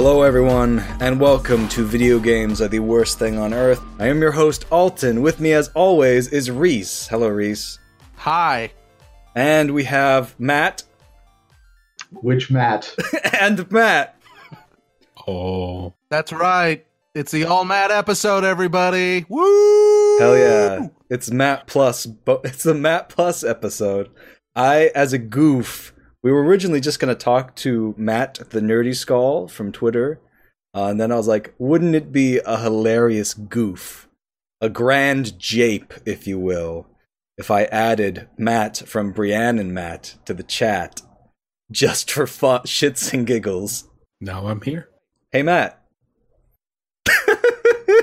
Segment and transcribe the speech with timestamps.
[0.00, 3.82] Hello, everyone, and welcome to Video Games Are the Worst Thing on Earth.
[3.98, 5.22] I am your host, Alton.
[5.22, 7.08] With me, as always, is Reese.
[7.08, 7.80] Hello, Reese.
[8.14, 8.70] Hi.
[9.34, 10.84] And we have Matt
[12.12, 12.94] Which Matt?
[13.40, 14.16] and Matt.
[15.26, 16.86] Oh, That's right.
[17.12, 19.26] It's the All Matt episode, everybody.
[19.28, 20.18] Woo!
[20.20, 20.86] Hell yeah.
[21.10, 22.06] It's Matt Plus.
[22.06, 24.10] But it's the Matt Plus episode.
[24.54, 28.94] I, as a goof, we were originally just going to talk to Matt, the Nerdy
[28.94, 30.20] Skull from Twitter.
[30.74, 34.08] Uh, and then I was like, wouldn't it be a hilarious goof?
[34.60, 36.86] A grand jape, if you will,
[37.36, 41.02] if I added Matt from Brienne and Matt to the chat
[41.70, 43.84] just for fun, shits and giggles.
[44.20, 44.88] now I'm here.
[45.30, 45.80] Hey, Matt.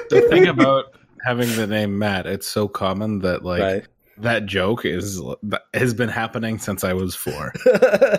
[0.10, 0.86] The thing about
[1.26, 3.88] having the name Matt, it's so common that like right.
[4.18, 5.22] That joke is
[5.74, 7.54] has been happening since I was four.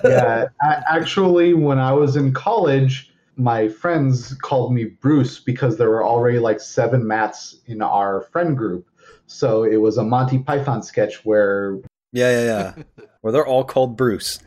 [0.05, 0.47] yeah,
[0.91, 6.39] actually, when I was in college, my friends called me Bruce because there were already
[6.39, 8.87] like seven Matts in our friend group.
[9.27, 11.79] So it was a Monty Python sketch where
[12.13, 13.05] Yeah, yeah, yeah.
[13.21, 14.39] where they're all called Bruce.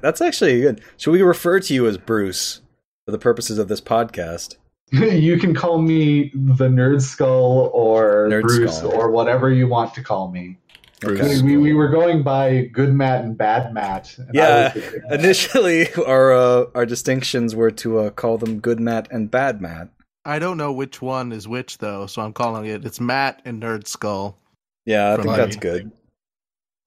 [0.00, 0.80] That's actually good.
[0.96, 2.60] Should we refer to you as Bruce
[3.04, 4.56] for the purposes of this podcast?
[4.92, 8.92] you can call me the Nerd Skull or Nerd Bruce Skull.
[8.92, 10.56] or whatever you want to call me.
[11.00, 11.40] Bruce.
[11.42, 14.16] We, we were going by Good Matt and Bad Matt.
[14.18, 14.74] and Yeah,
[15.10, 19.88] Initially, our uh, our distinctions were to uh, call them Good Matt and Bad Matt.
[20.26, 22.84] I don't know which one is which, though, so I'm calling it.
[22.84, 24.36] It's Matt and Nerd Skull.
[24.84, 25.90] Yeah, I think my- that's good.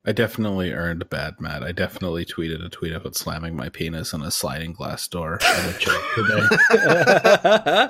[0.05, 1.63] I definitely earned bad Matt.
[1.63, 5.75] I definitely tweeted a tweet about slamming my penis on a sliding glass door at
[5.75, 7.87] a joke today.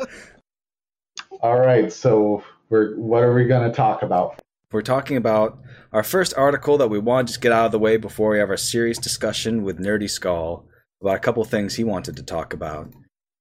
[1.41, 4.39] All right, so we're what are we going to talk about?
[4.71, 5.59] We're talking about
[5.91, 8.39] our first article that we want to just get out of the way before we
[8.39, 10.65] have our serious discussion with Nerdy Skull
[11.01, 12.91] about a couple things he wanted to talk about.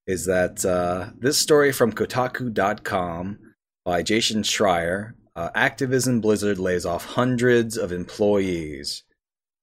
[0.07, 3.39] Is that uh, this story from Kotaku.com
[3.85, 5.13] by Jason Schreier?
[5.35, 9.03] Uh, Activision Blizzard lays off hundreds of employees.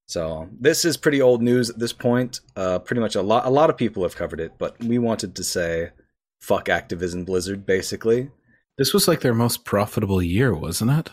[0.07, 2.39] So this is pretty old news at this point.
[2.55, 5.35] Uh, pretty much a lot, a lot of people have covered it, but we wanted
[5.35, 5.91] to say,
[6.41, 8.31] "Fuck Activision Blizzard," basically.
[8.77, 11.09] this was like their most profitable year, wasn't it?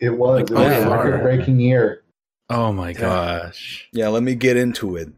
[0.00, 1.04] It was, Like, it was by a far.
[1.06, 2.02] record-breaking year.
[2.50, 3.00] Oh my Yeah.
[3.00, 3.88] gosh.
[3.90, 5.08] Yeah, let me get into it.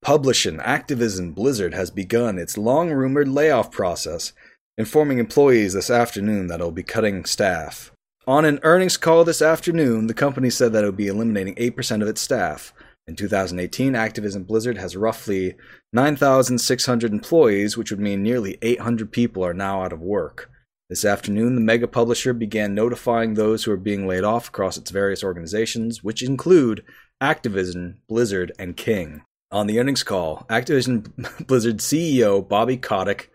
[0.00, 4.32] Publishing Activision Blizzard has begun its long rumored layoff process,
[4.78, 7.92] informing employees this afternoon that it'll be cutting staff.
[8.26, 12.00] On an earnings call this afternoon, the company said that it would be eliminating 8%
[12.00, 12.72] of its staff.
[13.06, 15.56] In 2018, Activision Blizzard has roughly
[15.92, 20.50] 9,600 employees, which would mean nearly 800 people are now out of work.
[20.88, 24.90] This afternoon, the mega publisher began notifying those who are being laid off across its
[24.90, 26.82] various organizations, which include
[27.22, 29.22] Activision, Blizzard, and King.
[29.50, 33.30] On the earnings call, Activision Blizzard CEO Bobby Kotick,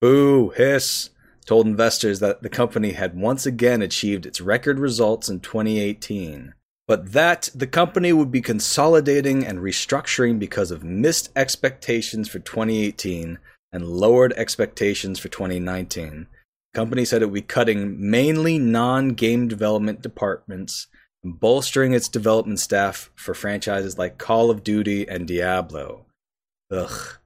[0.00, 1.10] boo, hiss,
[1.48, 6.52] told investors that the company had once again achieved its record results in 2018,
[6.86, 13.38] but that the company would be consolidating and restructuring because of missed expectations for 2018
[13.72, 16.26] and lowered expectations for 2019.
[16.74, 20.86] The company said it would be cutting mainly non game development departments
[21.24, 26.04] and bolstering its development staff for franchises like Call of Duty and Diablo.
[26.70, 27.16] Ugh.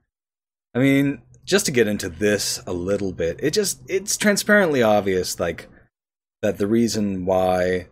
[0.73, 5.39] I mean, just to get into this a little bit, it just it's transparently obvious
[5.39, 5.69] like
[6.41, 7.87] that the reason why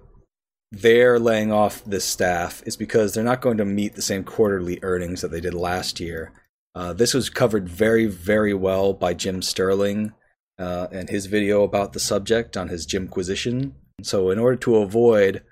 [0.72, 4.80] they're laying off this staff is because they're not going to meet the same quarterly
[4.84, 6.32] earnings that they did last year.
[6.74, 10.14] Uh, this was covered very, very well by Jim Sterling
[10.58, 13.76] uh, and his video about the subject on his Jimquisition.
[14.02, 15.44] So, in order to avoid,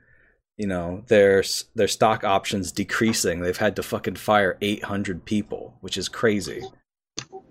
[0.57, 1.43] you know, their
[1.75, 6.61] their stock options decreasing, they've had to fucking fire 800 people, which is crazy.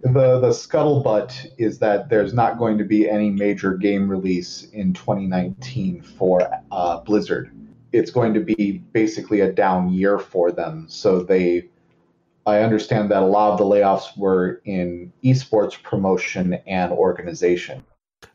[0.02, 4.92] The the scuttlebutt is that there's not going to be any major game release in
[4.92, 7.50] 2019 for uh, Blizzard.
[7.92, 10.86] It's going to be basically a down year for them.
[10.88, 11.68] So they,
[12.46, 17.82] I understand that a lot of the layoffs were in esports promotion and organization.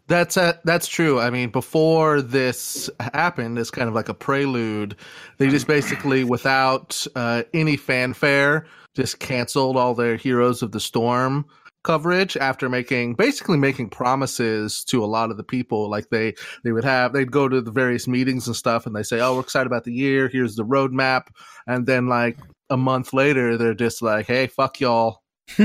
[0.07, 1.19] That's uh, that's true.
[1.19, 4.97] I mean, before this happened, it's kind of like a prelude.
[5.37, 11.45] They just basically, without uh, any fanfare, just canceled all their Heroes of the Storm
[11.83, 15.89] coverage after making basically making promises to a lot of the people.
[15.89, 16.33] Like they
[16.63, 19.35] they would have they'd go to the various meetings and stuff and they say oh
[19.35, 20.27] we're excited about the year.
[20.27, 21.27] Here's the roadmap.
[21.67, 22.37] And then like
[22.69, 25.21] a month later they're just like hey fuck y'all.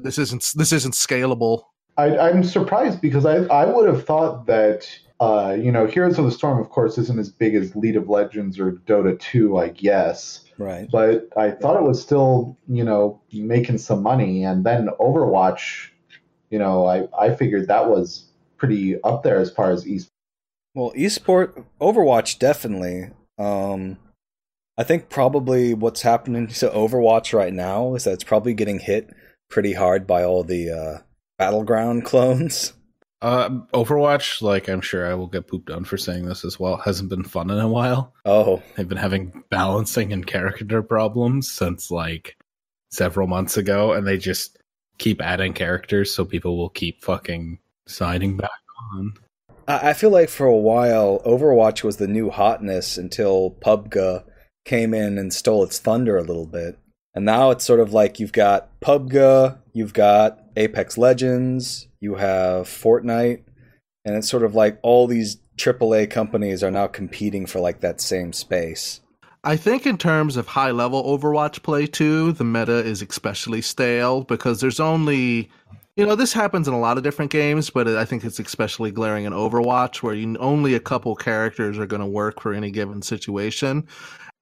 [0.00, 1.62] This isn't this isn't scalable
[1.98, 4.88] I, I'm surprised because I, I would have thought that
[5.20, 8.08] uh, you know Heroes of the Storm, of course, isn't as big as League of
[8.08, 10.44] Legends or Dota 2, I guess.
[10.58, 10.88] Right.
[10.90, 15.90] But I thought it was still you know making some money, and then Overwatch
[16.50, 20.10] You know, I, I figured that was pretty up there as far as esports.
[20.74, 23.10] Well, esport Overwatch definitely.
[23.38, 23.98] Um,
[24.76, 29.10] I think probably what's happening to Overwatch right now is that it's probably getting hit
[29.50, 30.98] pretty hard by all the uh,
[31.38, 32.72] battleground clones.
[33.20, 36.76] Uh, Overwatch, like I'm sure I will get pooped on for saying this as well,
[36.76, 38.14] hasn't been fun in a while.
[38.24, 42.36] Oh, They've been having balancing and character problems since like
[42.90, 44.58] several months ago, and they just
[44.98, 48.50] keep adding characters so people will keep fucking signing back
[48.94, 49.14] on.
[49.66, 54.24] I I feel like for a while Overwatch was the new hotness until PUBG
[54.64, 56.78] came in and stole its thunder a little bit.
[57.18, 62.68] And now it's sort of like you've got PUBG, you've got Apex Legends, you have
[62.68, 63.42] Fortnite,
[64.04, 68.00] and it's sort of like all these AAA companies are now competing for like that
[68.00, 69.00] same space.
[69.42, 74.22] I think in terms of high level Overwatch play too, the meta is especially stale
[74.22, 75.50] because there's only
[75.96, 78.92] you know, this happens in a lot of different games, but I think it's especially
[78.92, 82.70] glaring in Overwatch where you only a couple characters are going to work for any
[82.70, 83.88] given situation.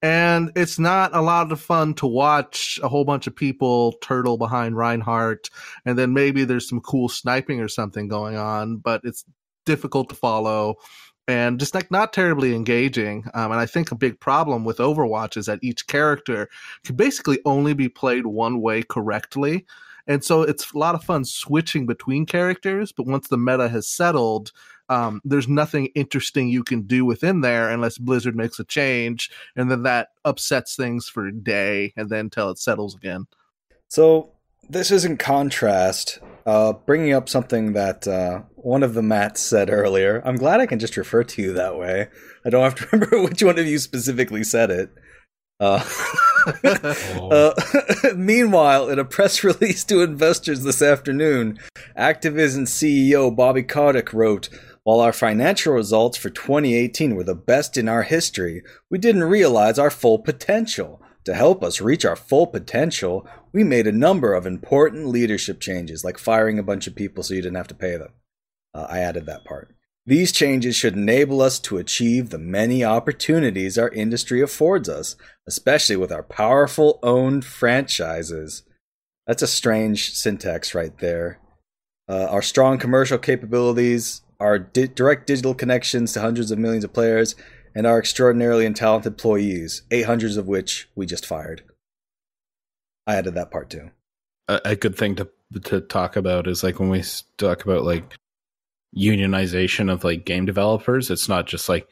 [0.02, 4.36] And it's not a lot of fun to watch a whole bunch of people turtle
[4.36, 5.48] behind Reinhardt,
[5.84, 9.24] and then maybe there's some cool sniping or something going on, but it's
[9.64, 10.76] difficult to follow
[11.28, 13.24] and just like not terribly engaging.
[13.34, 16.48] Um, and I think a big problem with Overwatch is that each character
[16.84, 19.66] can basically only be played one way correctly.
[20.06, 23.88] And so it's a lot of fun switching between characters, but once the meta has
[23.88, 24.52] settled,
[24.88, 29.70] um, there's nothing interesting you can do within there unless Blizzard makes a change, and
[29.70, 33.26] then that upsets things for a day, and then until it settles again.
[33.88, 34.32] So
[34.68, 39.70] this is in contrast, uh, bringing up something that uh, one of the Matts said
[39.70, 40.22] earlier.
[40.24, 42.08] I'm glad I can just refer to you that way.
[42.44, 44.90] I don't have to remember which one of you specifically said it.
[45.58, 45.82] Uh,
[46.64, 47.52] uh,
[48.16, 51.58] meanwhile, in a press release to investors this afternoon,
[51.96, 54.48] Activision CEO Bobby Kotick wrote,
[54.86, 59.80] while our financial results for 2018 were the best in our history, we didn't realize
[59.80, 61.02] our full potential.
[61.24, 66.04] To help us reach our full potential, we made a number of important leadership changes,
[66.04, 68.12] like firing a bunch of people so you didn't have to pay them.
[68.72, 69.74] Uh, I added that part.
[70.06, 75.16] These changes should enable us to achieve the many opportunities our industry affords us,
[75.48, 78.62] especially with our powerful owned franchises.
[79.26, 81.40] That's a strange syntax right there.
[82.08, 86.92] Uh, our strong commercial capabilities, our di- direct digital connections to hundreds of millions of
[86.92, 87.34] players,
[87.74, 91.62] and our extraordinarily and talented employees, 800 of which we just fired.
[93.06, 93.90] I added that part too.
[94.48, 95.28] A, a good thing to
[95.64, 97.02] to talk about is like when we
[97.38, 98.14] talk about like
[98.96, 101.10] unionization of like game developers.
[101.10, 101.88] It's not just like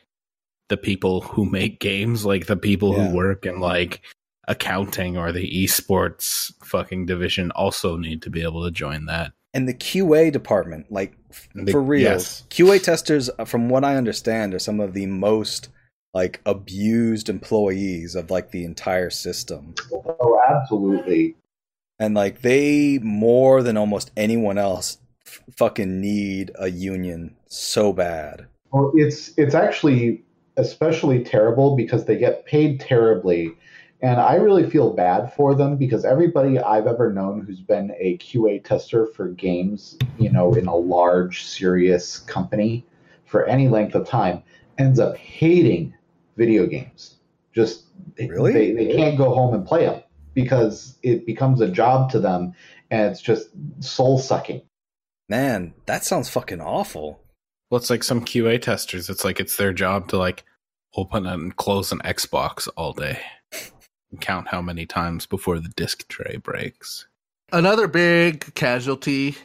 [0.68, 3.08] the people who make games, like the people Yeah.
[3.08, 4.00] who work in like
[4.48, 9.32] accounting or the esports fucking division also need to be able to join that.
[9.52, 12.44] And the QA department, like f- The- for real, yes.
[12.50, 15.68] QA testers, uh, from what I understand, are some of the most
[16.14, 19.74] like abused employees of like the entire system.
[19.92, 21.34] Oh, absolutely.
[21.98, 28.46] and like they more than almost anyone else f- fucking need a union so bad
[28.72, 30.22] Well, it's it's actually
[30.56, 33.52] especially terrible because they get paid terribly,
[34.04, 38.18] and I really feel bad for them because everybody I've ever known who's been a
[38.18, 42.84] QA tester for games, you know, in a large serious company
[43.24, 44.42] for any length of time,
[44.76, 45.94] ends up hating
[46.36, 47.14] video games.
[47.54, 47.84] Just
[48.18, 48.52] Really?
[48.52, 50.02] they, they can't go home and play them
[50.34, 52.52] because it becomes a job to them,
[52.90, 53.48] and it's just
[53.80, 54.60] soul sucking.
[55.30, 57.22] man that sounds fucking awful
[57.70, 59.08] Well, it's like some QA testers.
[59.08, 60.44] It's like it's their job to like
[60.94, 63.43] open and close an Xbox all day and
[64.20, 67.06] count how many times before the disk tray breaks.
[67.52, 69.36] Another big casualty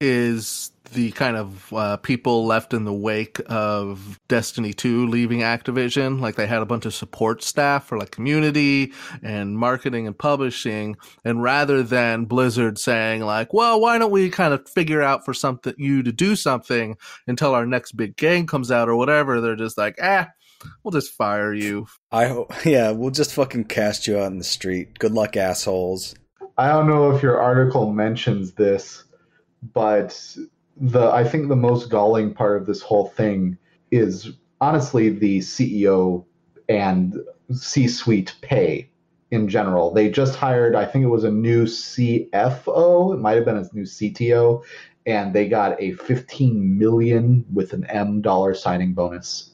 [0.00, 6.20] is the kind of uh, people left in the wake of Destiny 2 leaving Activision.
[6.20, 10.96] Like they had a bunch of support staff for like community and marketing and publishing.
[11.24, 15.32] And rather than Blizzard saying like, well, why don't we kind of figure out for
[15.32, 16.96] something you to do something
[17.26, 20.28] until our next big game comes out or whatever, they're just like, ah,
[20.82, 21.86] we'll just fire you.
[22.10, 26.14] i hope yeah we'll just fucking cast you out in the street good luck assholes
[26.58, 29.04] I don't know if your article mentions this,
[29.72, 30.36] but
[30.76, 33.56] the I think the most galling part of this whole thing
[33.90, 36.24] is honestly the CEO
[36.68, 37.16] and
[37.52, 38.90] C-suite pay
[39.30, 39.92] in general.
[39.92, 43.68] They just hired, I think it was a new CFO, it might have been a
[43.72, 44.62] new CTO,
[45.06, 49.51] and they got a 15 million with an M dollar signing bonus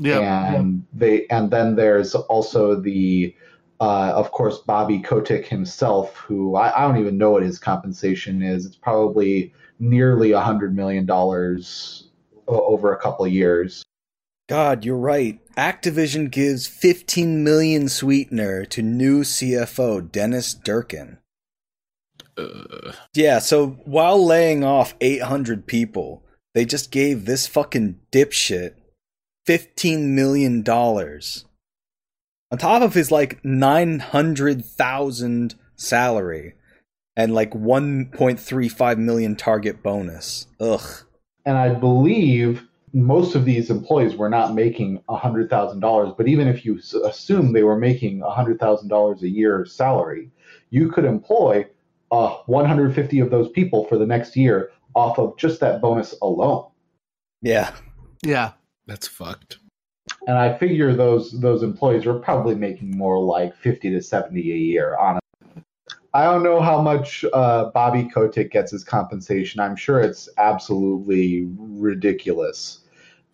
[0.00, 0.54] Yeah.
[0.54, 3.34] and they and then there's also the
[3.80, 8.42] Uh, of course, Bobby Kotick himself, who I, I, don't even know what his compensation
[8.42, 8.66] is.
[8.66, 12.10] It's probably nearly a hundred million dollars
[12.46, 13.82] over a couple of years.
[14.50, 15.40] God, you're right.
[15.56, 21.18] Activision gives 15 million sweetener to new CFO Dennis Durkin.
[22.36, 22.92] Uh.
[23.14, 28.74] Yeah, so while laying off 800 people, they just gave this fucking dipshit
[29.46, 31.44] 15 million dollars
[32.50, 36.54] on top of his like 900,000 salary
[37.16, 40.46] and like 1.35 million target bonus.
[40.58, 41.04] Ugh.
[41.44, 46.80] And I believe most of these employees were not making $100,000, but even if you
[47.04, 50.30] assume they were making $100,000 a year salary,
[50.70, 51.66] you could employ
[52.10, 56.66] uh, 150 of those people for the next year off of just that bonus alone.
[57.42, 57.72] Yeah.
[58.22, 58.52] Yeah.
[58.86, 59.58] That's fucked.
[60.26, 64.56] And I figure those those employees were probably making more like 50 to 70 a
[64.56, 65.20] year, honestly.
[66.12, 69.60] I don't know how much uh, Bobby Kotick gets his compensation.
[69.60, 72.80] I'm sure it's absolutely ridiculous.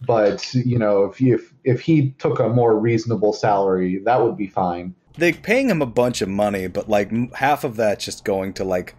[0.07, 4.47] But you know, if if if he took a more reasonable salary, that would be
[4.47, 4.95] fine.
[5.17, 8.65] They're paying him a bunch of money, but like half of that just going to
[8.65, 8.95] like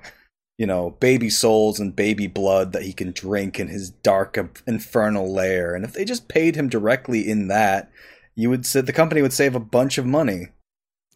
[0.57, 5.31] you know, baby souls and baby blood that he can drink in his dark infernal
[5.31, 5.75] lair.
[5.75, 7.91] And if they just paid him directly in that,
[8.35, 10.47] you would say the company would save a bunch of money.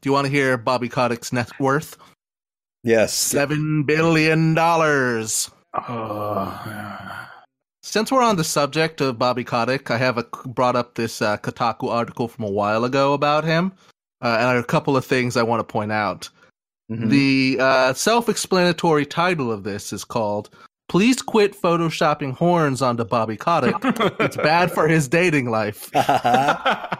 [0.01, 1.97] Do you want to hear Bobby Kotick's net worth?
[2.83, 3.13] Yes.
[3.13, 5.49] Seven billion dollars.
[5.73, 7.27] Oh.
[7.83, 11.37] Since we're on the subject of Bobby Kotick, I have a, brought up this uh,
[11.37, 13.71] Kotaku article from a while ago about him,
[14.21, 16.29] uh, and a couple of things I want to point out.
[16.91, 17.09] Mm-hmm.
[17.09, 20.49] The uh, self-explanatory title of this is called
[20.89, 23.75] "Please Quit Photoshopping Horns onto Bobby Kotick.
[24.19, 26.99] it's bad for his dating life." and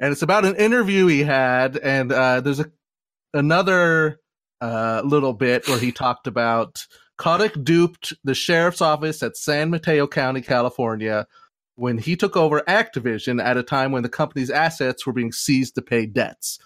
[0.00, 2.70] it's about an interview he had, and uh, there's a
[3.32, 4.20] another
[4.60, 6.86] uh, little bit where he talked about
[7.16, 11.26] Kotick duped the sheriff's office at San Mateo County, California,
[11.76, 15.74] when he took over Activision at a time when the company's assets were being seized
[15.76, 16.58] to pay debts.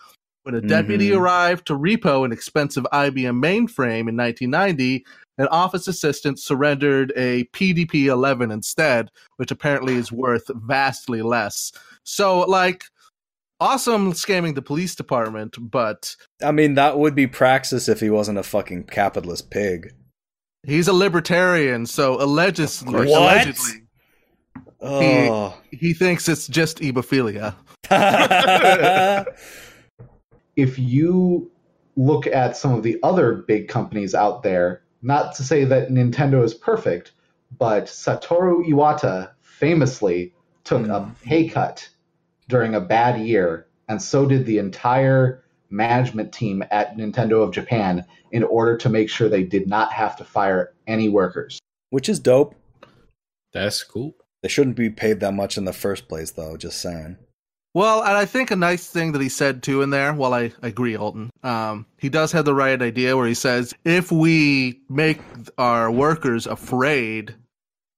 [0.49, 1.21] When a deputy mm-hmm.
[1.21, 5.05] arrived to repo an expensive IBM mainframe in 1990,
[5.37, 11.71] an office assistant surrendered a PDP 11 instead, which apparently is worth vastly less.
[12.03, 12.85] So, like,
[13.61, 16.17] awesome scamming the police department, but.
[16.43, 19.93] I mean, that would be praxis if he wasn't a fucking capitalist pig.
[20.67, 23.07] He's a libertarian, so allegedly, what?
[23.07, 23.83] allegedly
[24.81, 25.61] oh.
[25.71, 27.55] he, he thinks it's just ebophilia.
[30.59, 31.51] if you
[31.97, 36.43] look at some of the other big companies out there, not to say that Nintendo
[36.43, 37.13] is perfect,
[37.57, 40.35] but Satoru Iwata famously
[40.65, 40.91] took mm.
[40.91, 41.89] a pay cut
[42.49, 48.05] during a bad year, and so did the entire management team at Nintendo of Japan
[48.33, 51.61] in order to make sure they did not have to fire any workers.
[51.91, 52.57] Which is dope.
[53.53, 54.17] That's cool.
[54.43, 57.17] They shouldn't be paid that much in the first place, though, just saying.
[57.79, 60.51] Well, and I think a nice thing that he said too in there, well, I,
[60.65, 61.31] I agree, Alton.
[61.45, 65.21] Um, he does have the right idea where he says if we make
[65.59, 67.37] our workers afraid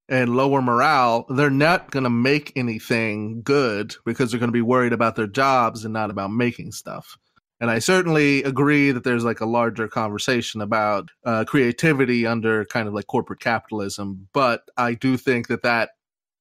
[0.06, 4.60] and lower morale, they're not going to make anything good because they're going to be
[4.60, 7.16] worried about their jobs and not about making stuff.
[7.58, 12.86] And I certainly agree that there's like a larger conversation about uh, creativity under kind
[12.86, 14.28] of like corporate capitalism.
[14.34, 15.92] But I do think that that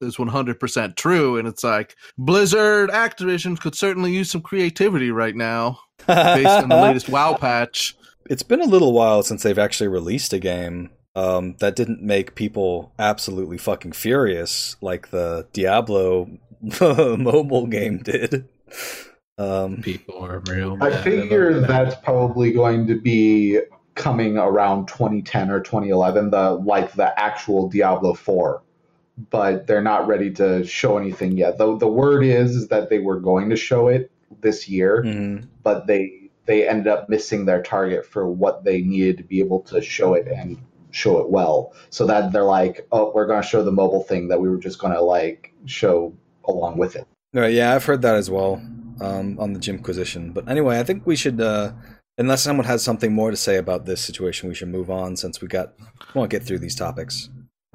[0.01, 1.37] is 100% true.
[1.37, 6.75] And it's like Blizzard, Activision could certainly use some creativity right now based on the
[6.81, 7.95] latest WoW patch.
[8.29, 12.35] It's been a little while since they've actually released a game um, that didn't make
[12.35, 16.29] people absolutely fucking furious like the Diablo
[16.81, 18.47] mobile game did.
[19.37, 20.77] Um, people are real.
[20.81, 23.59] I figure that's probably going to be
[23.95, 26.29] coming around 2010 or 2011.
[26.31, 28.61] The like the actual Diablo 4
[29.29, 31.57] but they're not ready to show anything yet.
[31.57, 34.11] Though the word is, is that they were going to show it
[34.41, 35.45] this year, mm-hmm.
[35.63, 39.59] but they they ended up missing their target for what they needed to be able
[39.61, 40.57] to show it and
[40.91, 41.73] show it well.
[41.89, 44.57] So that they're like, oh, we're going to show the mobile thing that we were
[44.57, 46.13] just going to like show
[46.45, 47.05] along with it.
[47.33, 48.55] Right, yeah, I've heard that as well
[49.01, 50.31] um, on the Jimquisition.
[50.31, 51.39] But anyway, I think we should.
[51.39, 51.73] Uh,
[52.17, 55.41] unless someone has something more to say about this situation, we should move on since
[55.41, 55.73] we got
[56.15, 57.29] want to get through these topics.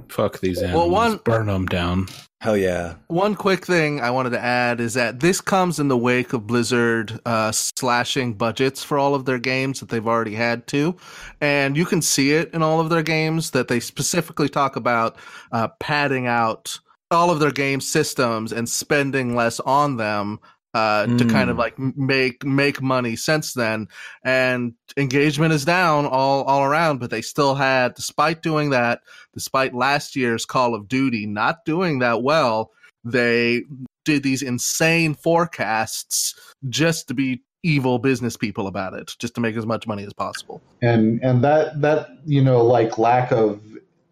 [0.09, 0.83] Fuck these animals.
[0.83, 2.09] Well, one burn them down.
[2.41, 2.97] Hell yeah.
[3.07, 6.47] One quick thing I wanted to add is that this comes in the wake of
[6.47, 10.95] Blizzard uh, slashing budgets for all of their games that they've already had to.
[11.41, 15.17] And you can see it in all of their games that they specifically talk about
[15.53, 16.79] uh, padding out
[17.11, 20.39] all of their game systems and spending less on them
[20.75, 21.61] uh, to kind of Mm.
[21.61, 23.87] like make make money since then.
[24.25, 29.01] And engagement is down all all around, but they still had, despite doing that,
[29.33, 32.73] despite last year's Call of Duty not doing that well,
[33.05, 33.63] they
[34.05, 36.35] did these insane forecasts
[36.69, 40.13] just to be evil business people about it, just to make as much money as
[40.13, 40.61] possible.
[40.83, 43.61] and and that that you know like lack of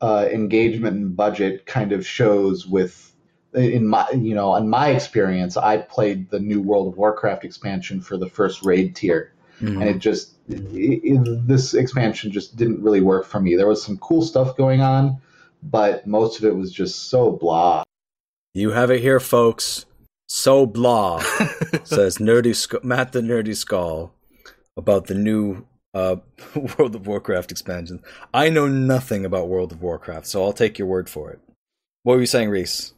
[0.01, 3.12] uh, engagement and budget kind of shows with
[3.55, 8.01] in my you know in my experience i played the new world of warcraft expansion
[8.01, 13.01] for the first raid tier and it just it, it- this expansion just didn't really
[13.01, 15.17] work for me there was some cool stuff going on
[15.63, 17.83] but most of it was just so blah
[18.55, 19.87] You have it here, folks.
[20.29, 21.21] So blah,
[21.85, 24.13] says Nerdy Sc- Matt the Nerdy Skull
[24.77, 26.17] about the new uh,
[26.79, 28.03] World of Warcraft expansion.
[28.35, 31.39] I know nothing about World of Warcraft, so I'll take your word for it.
[32.03, 32.93] What were you saying, Reese?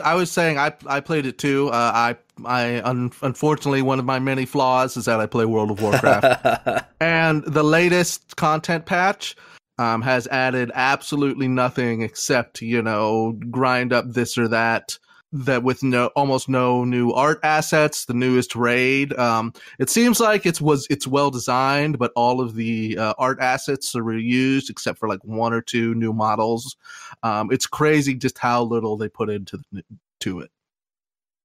[0.00, 1.68] I was saying I I played it too.
[1.68, 5.70] Uh, I I un- unfortunately one of my many flaws is that I play World
[5.70, 6.86] of Warcraft.
[7.00, 9.36] and the latest content patch
[9.78, 14.98] um, has added absolutely nothing except you know grind up this or that
[15.32, 20.44] that with no almost no new art assets the newest raid um, it seems like
[20.44, 24.98] it's was it's well designed but all of the uh, art assets are reused except
[24.98, 26.76] for like one or two new models
[27.22, 29.82] um, it's crazy just how little they put into the,
[30.20, 30.50] to it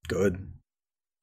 [0.08, 0.51] Good.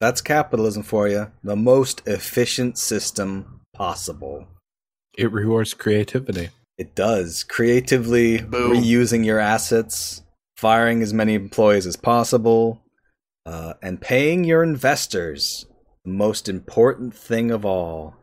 [0.01, 1.31] That's capitalism for you.
[1.45, 4.49] The most efficient system possible.
[5.17, 6.51] It rewards creativity.
[6.79, 7.45] It does.
[7.45, 8.73] Creatively Boom.
[8.73, 10.23] reusing your assets,
[10.57, 12.83] firing as many employees as possible,
[13.47, 15.67] uh, and paying your investors.
[16.05, 18.17] The most important thing of all.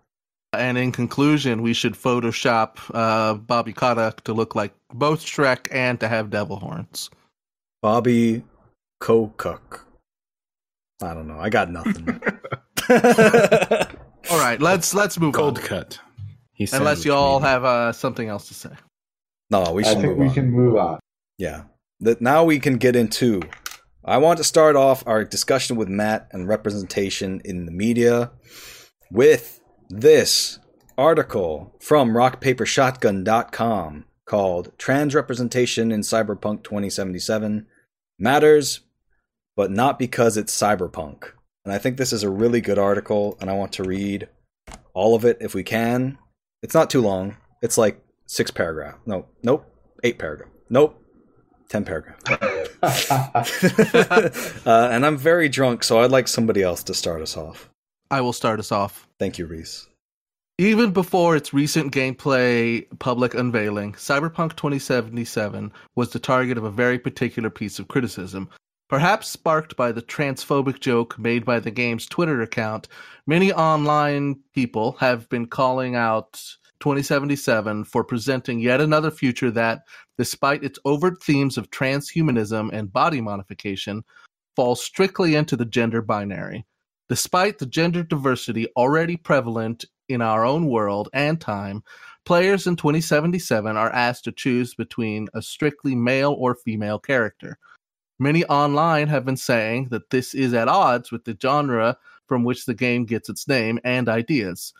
[0.53, 5.99] And in conclusion, we should Photoshop uh, Bobby Kotick to look like both Shrek and
[5.99, 7.09] to have devil horns.
[7.83, 8.43] Bobby
[9.01, 9.81] Kokuk.
[11.01, 11.39] I don't know.
[11.39, 12.19] I got nothing.
[14.31, 15.63] All right, let's let's move Cold on.
[15.63, 15.99] cut.
[16.53, 18.69] He Unless you all have uh, something else to say.
[19.49, 20.33] no, we i think move we on.
[20.33, 20.99] can move on
[21.37, 21.63] Yeah.
[22.01, 23.41] That now we can get into.
[24.03, 28.31] I want to start off our discussion with Matt and representation in the media
[29.11, 29.58] with
[29.89, 30.59] this
[30.97, 37.65] article from rockpapershotgun.com called Trans Representation in Cyberpunk 2077
[38.19, 38.81] Matters,
[39.55, 41.31] but not because it's cyberpunk.
[41.65, 44.29] And I think this is a really good article, and I want to read
[44.93, 46.17] all of it if we can.
[46.61, 47.37] It's not too long.
[47.61, 48.95] It's like six paragraph.
[49.05, 49.65] No, nope,
[50.03, 50.49] eight paragraph.
[50.69, 51.01] Nope,
[51.69, 52.19] ten paragraph.
[54.67, 57.69] uh, and I'm very drunk, so I'd like somebody else to start us off.
[58.11, 59.07] I will start us off.
[59.19, 59.87] Thank you, Reese.
[60.57, 66.99] Even before its recent gameplay public unveiling, Cyberpunk 2077 was the target of a very
[66.99, 68.49] particular piece of criticism.
[68.89, 72.87] Perhaps sparked by the transphobic joke made by the game's Twitter account,
[73.27, 76.41] many online people have been calling out
[76.79, 79.83] 2077 for presenting yet another future that,
[80.17, 84.03] despite its overt themes of transhumanism and body modification,
[84.55, 86.65] falls strictly into the gender binary.
[87.09, 91.83] Despite the gender diversity already prevalent in our own world and time,
[92.23, 97.57] players in 2077 are asked to choose between a strictly male or female character.
[98.19, 102.65] Many online have been saying that this is at odds with the genre from which
[102.65, 104.71] the game gets its name and ideas.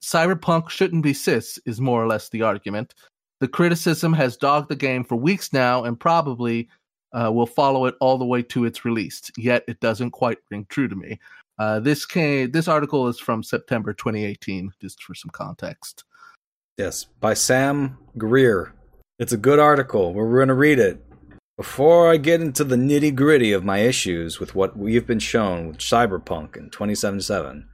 [0.00, 2.94] Cyberpunk shouldn't be cis, is more or less the argument.
[3.40, 6.68] The criticism has dogged the game for weeks now and probably
[7.12, 10.66] uh, will follow it all the way to its release, yet it doesn't quite ring
[10.68, 11.18] true to me.
[11.58, 16.04] Uh, this came, this article is from September 2018, just for some context.
[16.76, 18.74] Yes, by Sam Greer.
[19.18, 20.12] It's a good article.
[20.12, 21.04] We're going to read it.
[21.56, 25.68] Before I get into the nitty gritty of my issues with what we've been shown
[25.68, 27.68] with Cyberpunk in 2077,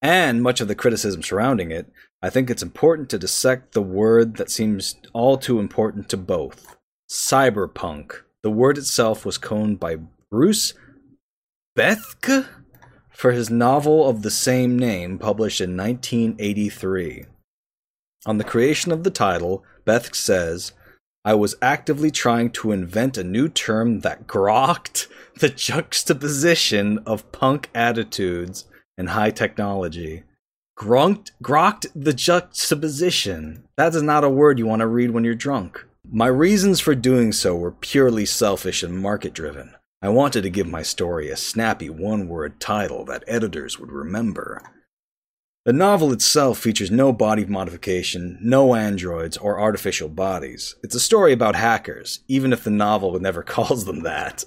[0.00, 1.90] and much of the criticism surrounding it,
[2.22, 6.76] I think it's important to dissect the word that seems all too important to both
[7.10, 8.12] cyberpunk.
[8.42, 9.96] The word itself was coined by
[10.30, 10.74] Bruce
[11.76, 12.46] Bethke
[13.20, 17.26] for his novel of the same name published in 1983.
[18.24, 20.72] On the creation of the title, Beth says,
[21.22, 25.06] I was actively trying to invent a new term that grokked
[25.38, 28.64] the juxtaposition of punk attitudes
[28.96, 30.22] and high technology.
[30.78, 33.64] Grunked, grokked the juxtaposition.
[33.76, 35.84] That is not a word you want to read when you're drunk.
[36.10, 39.74] My reasons for doing so were purely selfish and market driven.
[40.02, 44.62] I wanted to give my story a snappy one word title that editors would remember.
[45.66, 50.74] The novel itself features no body modification, no androids, or artificial bodies.
[50.82, 54.46] It's a story about hackers, even if the novel never calls them that.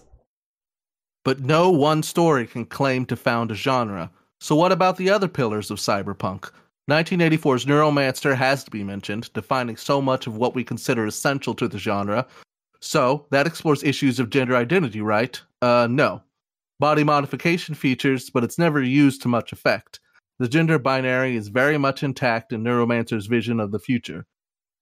[1.23, 4.09] But no one story can claim to found a genre.
[4.41, 6.49] So, what about the other pillars of cyberpunk?
[6.89, 11.67] 1984's Neuromancer has to be mentioned, defining so much of what we consider essential to
[11.67, 12.27] the genre.
[12.83, 15.41] So, that explores issues of gender identity, right?
[15.61, 16.21] Uh, no.
[16.81, 20.01] Body modification features, but it's never used to much effect.
[20.37, 24.25] The gender binary is very much intact in Neuromancer's vision of the future.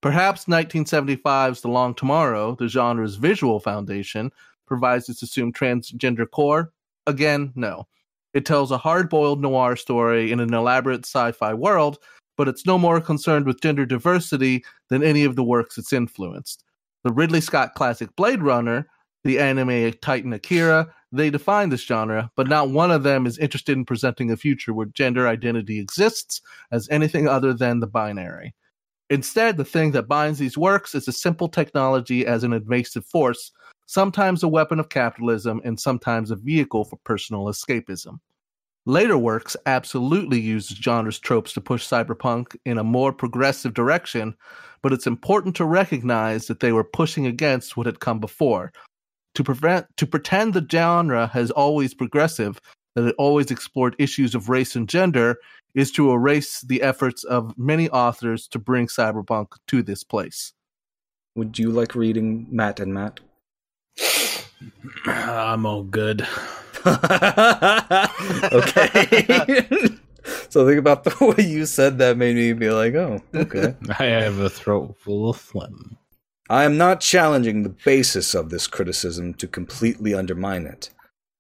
[0.02, 4.32] Perhaps 1975's The Long Tomorrow, the genre's visual foundation,
[4.66, 6.74] provides its assumed transgender core?
[7.06, 7.88] Again, no.
[8.34, 12.00] It tells a hard boiled noir story in an elaborate sci fi world,
[12.36, 16.64] but it's no more concerned with gender diversity than any of the works it's influenced.
[17.04, 18.88] The Ridley Scott classic Blade Runner,
[19.24, 23.78] the anime Titan Akira, they define this genre, but not one of them is interested
[23.78, 28.56] in presenting a future where gender identity exists as anything other than the binary.
[29.10, 33.52] Instead, the thing that binds these works is a simple technology as an invasive force,
[33.86, 38.20] sometimes a weapon of capitalism and sometimes a vehicle for personal escapism.
[38.86, 44.34] Later works absolutely use genre's tropes to push cyberpunk in a more progressive direction,
[44.82, 48.72] but it's important to recognize that they were pushing against what had come before,
[49.36, 52.60] to prevent to pretend the genre has always progressive,
[52.96, 55.38] that it always explored issues of race and gender,
[55.74, 60.54] is to erase the efforts of many authors to bring cyberpunk to this place.
[61.36, 63.20] Would you like reading Matt and Matt?
[65.06, 66.28] I'm all good.
[68.54, 69.67] okay.
[70.52, 73.74] so think about the way you said that made me be like, oh, okay.
[74.00, 75.98] I have a throat full of phlegm.
[76.50, 80.90] I am not challenging the basis of this criticism to completely undermine it.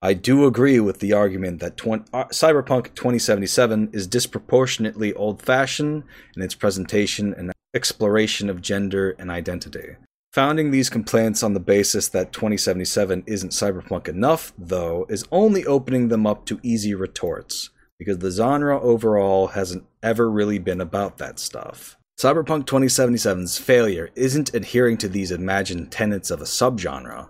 [0.01, 6.03] I do agree with the argument that 20, uh, Cyberpunk 2077 is disproportionately old fashioned
[6.37, 9.97] in its presentation and exploration of gender and identity.
[10.31, 16.07] Founding these complaints on the basis that 2077 isn't cyberpunk enough, though, is only opening
[16.07, 17.69] them up to easy retorts,
[18.01, 21.97] because the genre overall hasn't ever really been about that stuff.
[22.19, 27.29] Cyberpunk 2077's failure isn't adhering to these imagined tenets of a subgenre.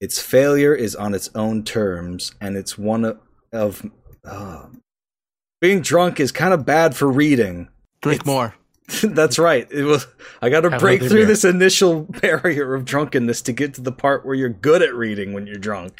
[0.00, 3.18] Its failure is on its own terms, and it's one of.
[3.52, 3.84] of
[4.24, 4.66] uh,
[5.60, 7.68] being drunk is kind of bad for reading.
[8.00, 8.54] Drink It's- more.
[9.02, 9.66] That's right.
[9.72, 10.06] It was.
[10.40, 11.26] I got to break through beer.
[11.26, 15.32] this initial barrier of drunkenness to get to the part where you're good at reading
[15.32, 15.96] when you're drunk.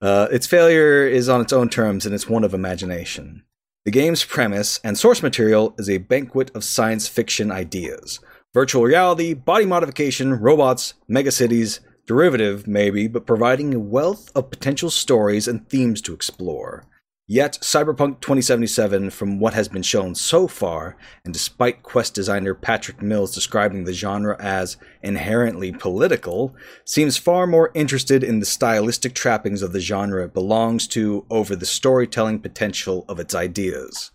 [0.00, 3.42] Uh, its failure is on its own terms, and it's one of imagination.
[3.84, 8.20] The game's premise and source material is a banquet of science fiction ideas
[8.52, 15.46] virtual reality, body modification, robots, megacities, derivative, maybe, but providing a wealth of potential stories
[15.46, 16.86] and themes to explore.
[17.28, 23.02] Yet, Cyberpunk 2077, from what has been shown so far, and despite Quest designer Patrick
[23.02, 29.60] Mills describing the genre as inherently political, seems far more interested in the stylistic trappings
[29.60, 34.12] of the genre it belongs to over the storytelling potential of its ideas.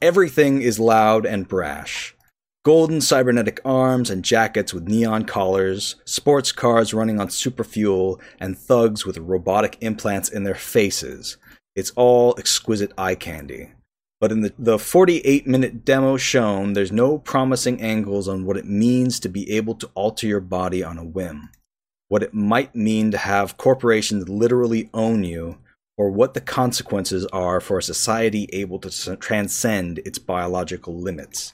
[0.00, 2.14] Everything is loud and brash.
[2.64, 9.04] Golden cybernetic arms and jackets with neon collars, sports cars running on superfuel, and thugs
[9.04, 11.36] with robotic implants in their faces.
[11.78, 13.70] It's all exquisite eye candy.
[14.20, 18.64] But in the, the 48 minute demo shown, there's no promising angles on what it
[18.64, 21.50] means to be able to alter your body on a whim,
[22.08, 25.58] what it might mean to have corporations literally own you,
[25.96, 31.52] or what the consequences are for a society able to transcend its biological limits.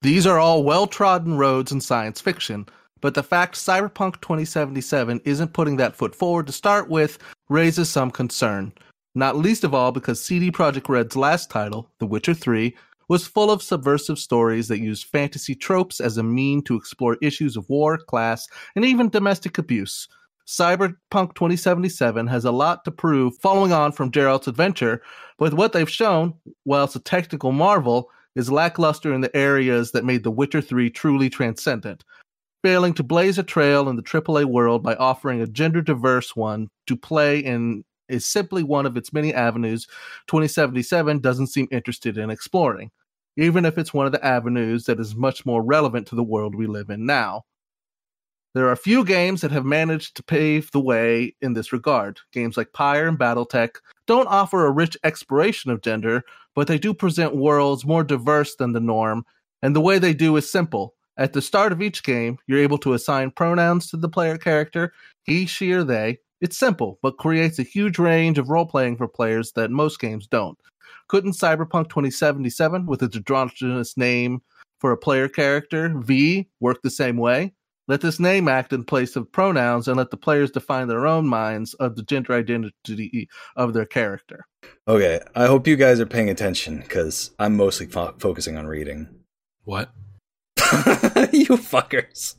[0.00, 2.64] These are all well trodden roads in science fiction,
[3.02, 7.18] but the fact Cyberpunk 2077 isn't putting that foot forward to start with
[7.50, 8.72] raises some concern.
[9.14, 12.74] Not least of all because CD Projekt Red's last title, The Witcher 3,
[13.08, 17.56] was full of subversive stories that used fantasy tropes as a mean to explore issues
[17.56, 20.08] of war, class, and even domestic abuse.
[20.46, 25.02] Cyberpunk 2077 has a lot to prove following on from Geralt's adventure,
[25.38, 26.32] but what they've shown,
[26.64, 30.88] while it's a technical marvel, is lackluster in the areas that made The Witcher 3
[30.88, 32.02] truly transcendent,
[32.62, 36.70] failing to blaze a trail in the AAA world by offering a gender diverse one
[36.86, 39.86] to play in is simply one of its many avenues
[40.28, 42.90] 2077 doesn't seem interested in exploring,
[43.36, 46.54] even if it's one of the avenues that is much more relevant to the world
[46.54, 47.44] we live in now.
[48.54, 52.20] There are a few games that have managed to pave the way in this regard.
[52.32, 56.22] Games like Pyre and Battletech don't offer a rich exploration of gender,
[56.54, 59.24] but they do present worlds more diverse than the norm,
[59.62, 60.94] and the way they do is simple.
[61.16, 64.92] At the start of each game, you're able to assign pronouns to the player character,
[65.22, 66.18] he, she, or they.
[66.42, 70.26] It's simple, but creates a huge range of role playing for players that most games
[70.26, 70.58] don't.
[71.06, 74.42] Couldn't Cyberpunk 2077, with its androgynous name
[74.80, 77.54] for a player character, V, work the same way?
[77.86, 81.28] Let this name act in place of pronouns and let the players define their own
[81.28, 84.44] minds of the gender identity of their character.
[84.88, 89.08] Okay, I hope you guys are paying attention because I'm mostly fo- focusing on reading.
[89.62, 89.92] What?
[91.32, 92.34] you fuckers.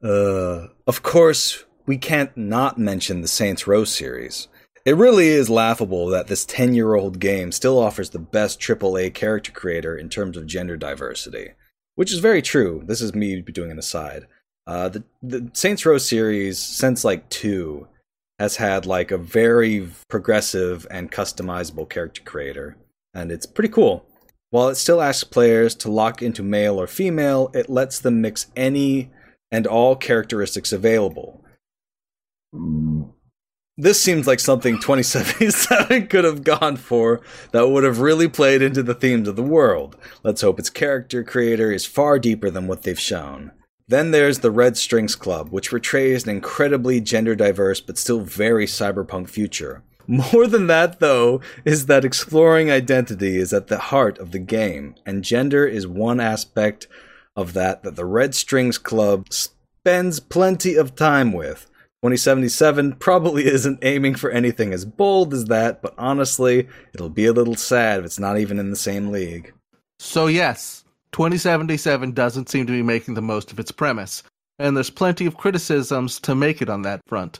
[0.00, 4.48] Uh, of course, we can't not mention the Saints Row series.
[4.84, 9.14] It really is laughable that this 10 year old game still offers the best AAA
[9.14, 11.52] character creator in terms of gender diversity.
[11.94, 12.82] Which is very true.
[12.86, 14.26] This is me doing an aside.
[14.66, 17.86] Uh, the, the Saints Row series, since like 2,
[18.38, 22.76] has had like a very progressive and customizable character creator.
[23.14, 24.06] And it's pretty cool.
[24.50, 28.46] While it still asks players to lock into male or female, it lets them mix
[28.56, 29.10] any
[29.50, 31.41] and all characteristics available.
[32.54, 33.12] Mm.
[33.78, 38.82] This seems like something 2077 could have gone for that would have really played into
[38.82, 39.96] the themes of the world.
[40.22, 43.50] Let's hope its character creator is far deeper than what they've shown.
[43.88, 48.66] Then there's the Red Strings Club, which portrays an incredibly gender diverse but still very
[48.66, 49.82] cyberpunk future.
[50.06, 54.96] More than that, though, is that exploring identity is at the heart of the game,
[55.06, 56.88] and gender is one aspect
[57.36, 61.70] of that that the Red Strings Club spends plenty of time with.
[62.02, 67.32] 2077 probably isn't aiming for anything as bold as that, but honestly, it'll be a
[67.32, 69.52] little sad if it's not even in the same league.
[70.00, 74.24] So, yes, 2077 doesn't seem to be making the most of its premise,
[74.58, 77.38] and there's plenty of criticisms to make it on that front.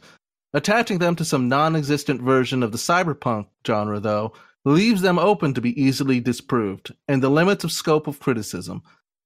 [0.54, 4.32] Attaching them to some non existent version of the cyberpunk genre, though,
[4.64, 8.82] leaves them open to be easily disproved, and the limits of scope of criticism.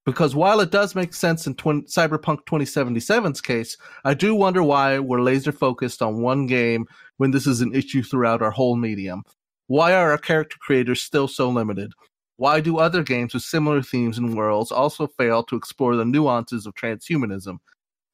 [0.07, 5.21] Because while it does make sense in Cyberpunk 2077's case, I do wonder why we're
[5.21, 9.25] laser focused on one game when this is an issue throughout our whole medium.
[9.67, 11.93] Why are our character creators still so limited?
[12.37, 16.67] Why do other games with similar themes and worlds also fail to explore the nuances
[16.67, 17.59] of transhumanism?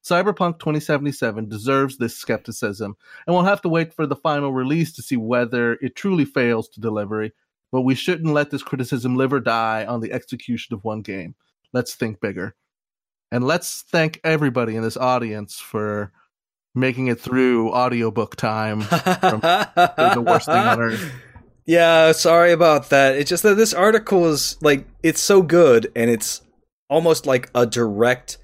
[0.03, 5.03] Cyberpunk 2077 deserves this skepticism, and we'll have to wait for the final release to
[5.03, 7.29] see whether it truly fails to deliver.
[7.71, 11.35] But we shouldn't let this criticism live or die on the execution of one game.
[11.73, 12.55] Let's think bigger.
[13.31, 16.13] And let's thank everybody in this audience for
[16.75, 18.81] making it through audiobook time.
[18.81, 21.13] the worst thing on earth.
[21.65, 23.15] Yeah, sorry about that.
[23.17, 26.43] It's just that this article is like it's so good and it's
[26.91, 28.39] almost like a direct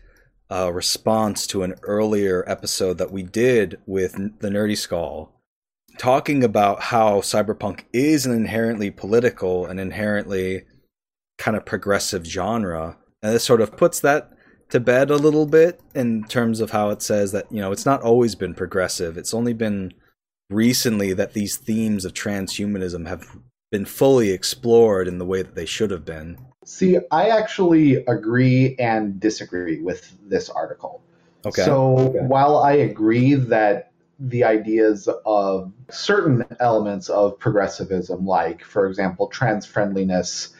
[0.50, 5.32] uh, response to an earlier episode that we did with the Nerdy Skull,
[5.98, 10.62] talking about how cyberpunk is an inherently political and inherently
[11.38, 14.32] kind of progressive genre, and this sort of puts that
[14.70, 17.86] to bed a little bit in terms of how it says that you know it's
[17.86, 19.16] not always been progressive.
[19.16, 19.92] It's only been
[20.50, 23.26] recently that these themes of transhumanism have
[23.70, 26.38] been fully explored in the way that they should have been.
[26.64, 31.02] See, I actually agree and disagree with this article.
[31.44, 31.62] Okay.
[31.62, 32.18] So Okay.
[32.20, 39.64] while I agree that the ideas of certain elements of progressivism, like, for example, trans
[39.64, 40.50] friendliness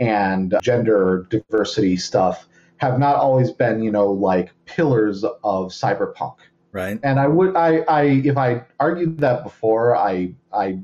[0.00, 6.36] and gender diversity stuff, have not always been, you know, like pillars of cyberpunk.
[6.72, 6.98] Right.
[7.02, 10.80] And I would, I, I, if I argued that before, I, I,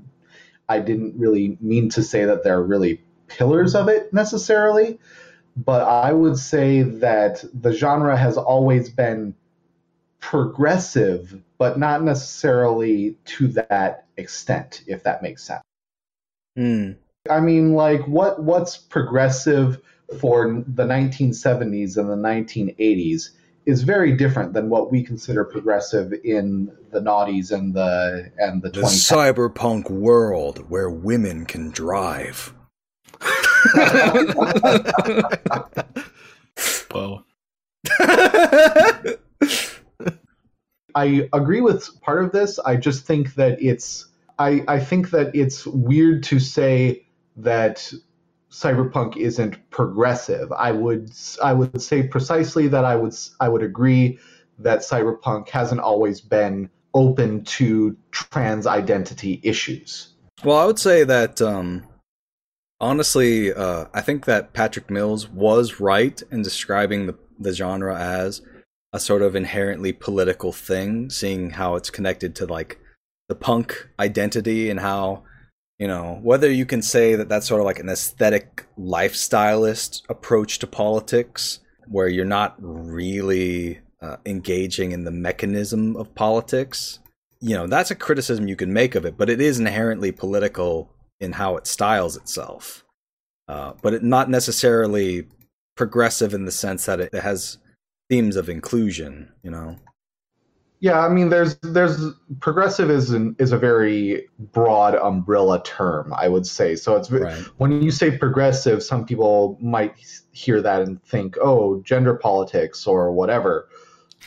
[0.69, 4.99] I didn't really mean to say that they're really pillars of it necessarily,
[5.57, 9.35] but I would say that the genre has always been
[10.21, 15.63] progressive, but not necessarily to that extent, if that makes sense.
[16.55, 16.93] Hmm.
[17.31, 19.81] I mean, like, what what's progressive
[20.21, 23.31] for the 1970s and the 1980s
[23.67, 28.71] is very different than what we consider progressive in the noughties and the and the
[28.71, 29.35] The 20s.
[29.35, 32.55] cyberpunk world where women can drive.
[36.91, 37.25] Whoa.
[40.95, 42.59] I agree with part of this.
[42.59, 44.07] I just think that it's
[44.39, 47.05] I, I think that it's weird to say
[47.39, 47.93] that
[48.51, 50.51] cyberpunk isn't progressive.
[50.53, 51.11] I would
[51.43, 54.19] I would say precisely that I would I would agree
[54.59, 60.15] that cyberpunk hasn't always been open to trans identity issues.
[60.45, 61.87] Well, I would say that um,
[62.81, 68.43] honestly, uh, I think that Patrick Mills was right in describing the, the genre as
[68.93, 72.79] a sort of inherently political thing, seeing how it's connected to like
[73.29, 75.25] the punk identity and how
[75.79, 80.59] you know whether you can say that that's sort of like an aesthetic lifestylist approach
[80.59, 86.99] to politics where you're not really uh, engaging in the mechanism of politics
[87.41, 90.91] you know that's a criticism you can make of it but it is inherently political
[91.21, 92.85] in how it styles itself
[93.49, 95.27] uh, but it not necessarily
[95.75, 97.57] progressive in the sense that it has
[98.11, 99.33] themes of inclusion.
[99.43, 99.77] You know.
[100.81, 106.29] Yeah, I mean, there's there's progressive is an, is a very broad umbrella term, I
[106.29, 106.77] would say.
[106.77, 107.35] So it's Right.
[107.57, 109.95] when you say progressive, some people might
[110.31, 113.69] hear that and think, oh, gender politics or whatever.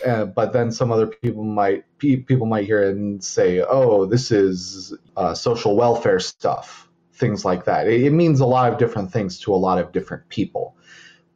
[0.06, 4.32] Uh, but then some other people might people might hear it and say, oh, this
[4.32, 7.88] is uh, social welfare stuff, things like that.
[7.88, 10.76] It, it means a lot of different things to a lot of different people.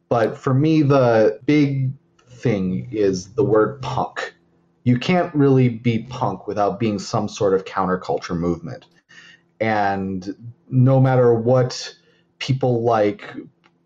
[0.08, 1.92] But for me, the big
[2.28, 4.34] thing is the word punk
[4.86, 8.86] you can't really be punk without being some sort of counterculture movement.
[9.60, 11.94] And no matter what
[12.38, 13.34] people like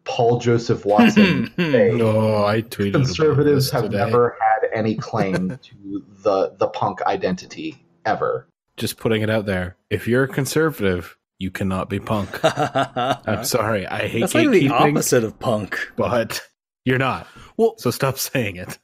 [0.04, 2.92] Paul Joseph Watson say, No, I tweeted.
[2.92, 3.96] conservatives have today.
[3.98, 8.46] never had any claim to the the punk identity ever.
[8.76, 9.76] Just putting it out there.
[9.90, 12.28] If you're a conservative, you cannot be punk.
[12.44, 13.86] I'm sorry.
[13.86, 15.78] I hate That's like the opposite of punk.
[15.96, 16.42] but
[16.84, 17.26] you're not.
[17.56, 18.78] Well, So stop saying it.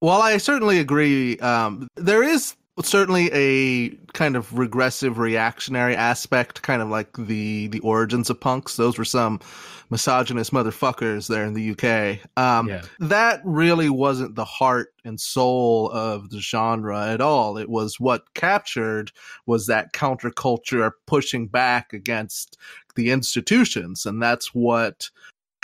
[0.00, 1.38] Well, I certainly agree.
[1.38, 7.80] Um, there is certainly a kind of regressive reactionary aspect, kind of like the the
[7.80, 8.76] origins of punks.
[8.76, 9.40] Those were some
[9.88, 12.18] misogynist motherfuckers there in the UK.
[12.36, 12.82] Um, Yeah.
[12.98, 17.56] That really wasn't the heart and soul of the genre at all.
[17.56, 19.12] It was what captured
[19.46, 22.58] was that counterculture pushing back against
[22.96, 25.08] the institutions, and that's what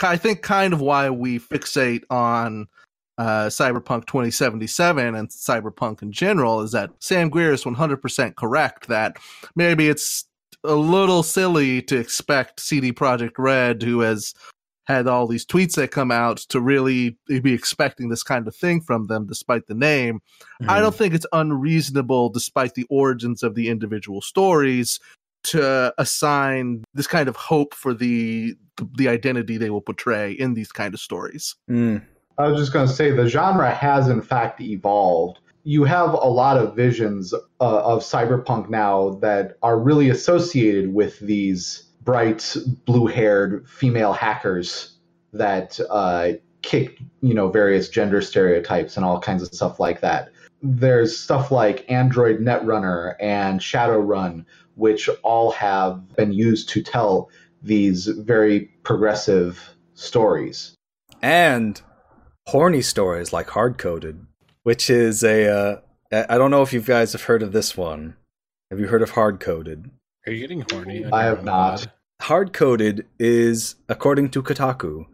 [0.01, 2.67] I think kind of why we fixate on
[3.17, 9.17] uh, Cyberpunk 2077 and Cyberpunk in general is that Sam Greer is 100% correct that
[9.55, 10.25] maybe it's
[10.63, 14.33] a little silly to expect CD Projekt Red, who has
[14.85, 18.81] had all these tweets that come out, to really be expecting this kind of thing
[18.81, 20.21] from them, despite the name.
[20.67, 24.99] I don't think it's unreasonable, despite the origins of the individual stories,
[25.43, 28.55] to assign this kind of hope for the
[28.95, 31.55] the identity they will portray in these kind of stories.
[31.69, 32.03] Mm.
[32.37, 35.39] I was just going to say the genre has in fact evolved.
[35.63, 41.19] You have a lot of visions uh, of cyberpunk now that are really associated with
[41.19, 44.97] these bright, blue-haired female hackers
[45.31, 50.31] that uh, kick, you know, various gender stereotypes and all kinds of stuff like that.
[50.61, 57.29] There's stuff like Android Netrunner and Shadowrun, which all have been used to tell
[57.61, 60.75] these very progressive stories.
[61.21, 61.81] and
[62.47, 64.25] horny stories like hard coded
[64.63, 65.79] which is a uh,
[66.11, 68.15] I- i don't know if you guys have heard of this one
[68.69, 69.89] have you heard of hard coded
[70.27, 71.05] Are you getting horny?
[71.05, 71.79] on I your have not.
[71.81, 71.91] pod?
[72.21, 75.05] hard coded is according to kotaku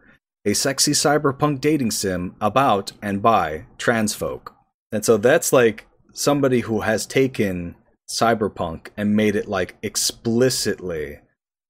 [0.44, 4.54] a sexy cyberpunk dating sim about and by trans folk
[4.92, 7.76] and so that's like somebody who has taken
[8.10, 11.20] cyberpunk and made it like explicitly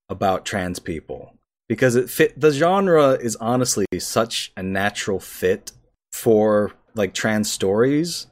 [0.09, 1.35] about trans people
[1.71, 5.71] because it fit the genre is honestly such a natural fit
[6.13, 8.27] for like trans stories.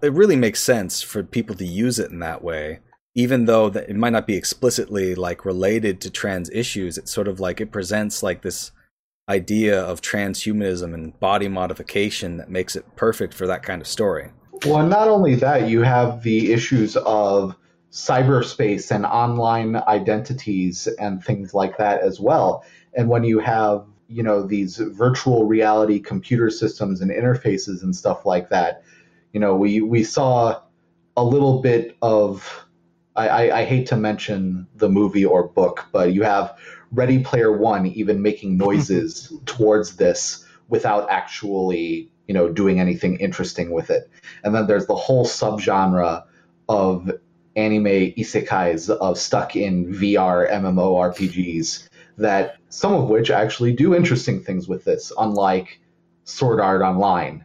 [0.00, 2.78] It really makes sense for people to use it in that way
[3.14, 6.98] even though that it might not be explicitly like related to trans issues.
[6.98, 8.72] It's sort of like it presents like this
[9.28, 14.30] idea of transhumanism and body modification that makes it perfect for that kind of story.
[14.66, 17.54] Well, not only that, you have the issues of
[17.94, 22.64] cyberspace and online identities and things like that as well.
[22.96, 28.24] And when you have, you know, these virtual reality computer systems and interfaces and stuff
[28.24, 28.82] like that,
[29.32, 30.60] you know, we we saw
[31.16, 32.66] a little bit of
[33.16, 36.58] I, I, I hate to mention the movie or book, but you have
[36.92, 43.70] Ready Player One even making noises towards this without actually, you know, doing anything interesting
[43.70, 44.10] with it.
[44.42, 46.24] And then there's the whole subgenre
[46.68, 47.10] of
[47.56, 54.68] anime isekais of stuck in VR MMORPGs that some of which actually do interesting things
[54.68, 55.80] with this, unlike
[56.24, 57.44] Sword Art Online.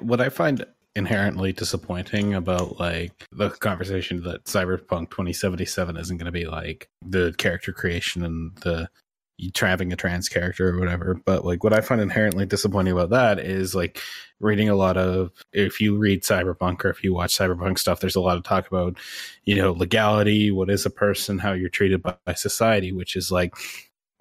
[0.00, 0.64] what I find
[0.96, 7.34] inherently disappointing about like the conversation that Cyberpunk 2077 isn't going to be like the
[7.36, 8.88] character creation and the
[9.60, 11.20] having a trans character or whatever.
[11.24, 14.00] But like what I find inherently disappointing about that is like
[14.40, 18.16] reading a lot of if you read Cyberpunk or if you watch Cyberpunk stuff, there's
[18.16, 18.96] a lot of talk about
[19.44, 23.32] you know legality, what is a person, how you're treated by, by society, which is
[23.32, 23.54] like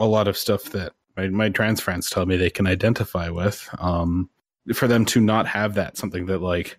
[0.04, 3.68] a lot of stuff that my, my trans friends tell me they can identify with.
[3.80, 4.30] Um,
[4.74, 6.78] for them to not have that something that like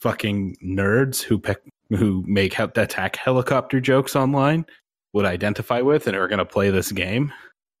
[0.00, 4.66] fucking nerds who pick who make he- attack helicopter jokes online
[5.14, 7.32] would identify with and are going to play this game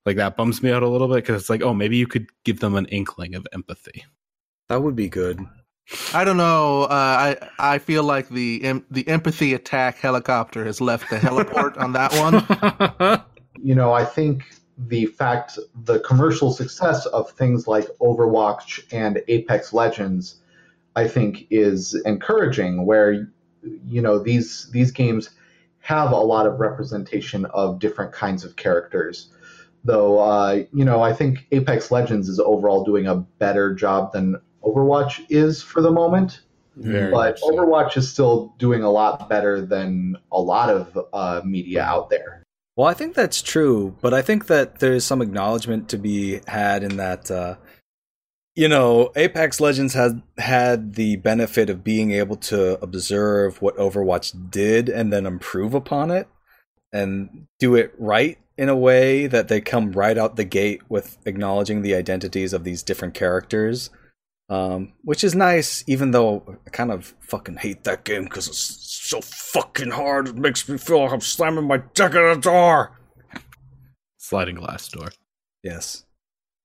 [0.06, 2.26] like that bums me out a little bit because it's like oh maybe you could
[2.44, 4.04] give them an inkling of empathy
[4.68, 5.40] that would be good
[6.12, 6.82] I don't know.
[6.82, 11.78] Uh, I I feel like the em- the empathy attack helicopter has left the heliport
[11.78, 13.22] on that one.
[13.62, 14.42] you know, I think
[14.78, 20.36] the fact the commercial success of things like Overwatch and Apex Legends,
[20.94, 22.84] I think, is encouraging.
[22.84, 23.28] Where
[23.62, 25.30] you know these these games
[25.80, 29.30] have a lot of representation of different kinds of characters.
[29.84, 34.36] Though, uh, you know, I think Apex Legends is overall doing a better job than
[34.64, 36.40] Overwatch is for the moment.
[36.74, 37.50] Very but so.
[37.50, 42.42] Overwatch is still doing a lot better than a lot of uh, media out there.
[42.76, 46.82] Well, I think that's true, but I think that there's some acknowledgement to be had
[46.82, 47.56] in that, uh,
[48.54, 54.50] you know, Apex Legends has had the benefit of being able to observe what Overwatch
[54.50, 56.28] did and then improve upon it
[56.92, 61.16] and do it right in a way that they come right out the gate with
[61.24, 63.88] acknowledging the identities of these different characters.
[64.48, 68.85] Um, which is nice, even though I kind of fucking hate that game because it's
[69.06, 70.28] so fucking hard.
[70.28, 72.98] It makes me feel like I'm slamming my dick in a door.
[74.18, 75.08] sliding glass door.
[75.62, 76.04] Yes.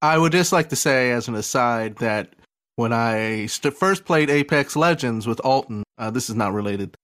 [0.02, 2.34] I would just like to say, as an aside, that
[2.76, 6.96] when I st- first played Apex Legends with Alton, uh, this is not related.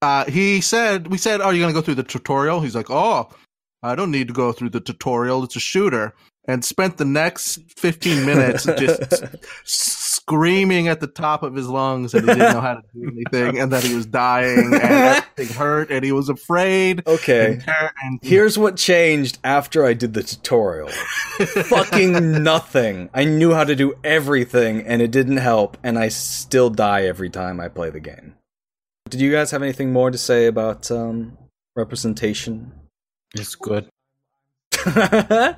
[0.00, 2.90] Uh, he said, "We said, are you going to go through the tutorial?" He's like,
[2.90, 3.28] "Oh,
[3.84, 5.44] I don't need to go through the tutorial.
[5.44, 6.14] It's a shooter."
[6.46, 9.24] And spent the next fifteen minutes just
[9.64, 13.60] screaming at the top of his lungs that he didn't know how to do anything,
[13.60, 14.74] and that he was dying, and
[15.36, 17.06] everything hurt, and he was afraid.
[17.06, 17.52] Okay.
[17.52, 20.88] And, ter- and Here's what changed after I did the tutorial.
[20.88, 23.10] Fucking nothing.
[23.14, 27.30] I knew how to do everything and it didn't help and I still die every
[27.30, 28.34] time I play the game.
[29.08, 31.36] Did you guys have anything more to say about um
[31.76, 32.72] representation?
[33.34, 33.88] It's good.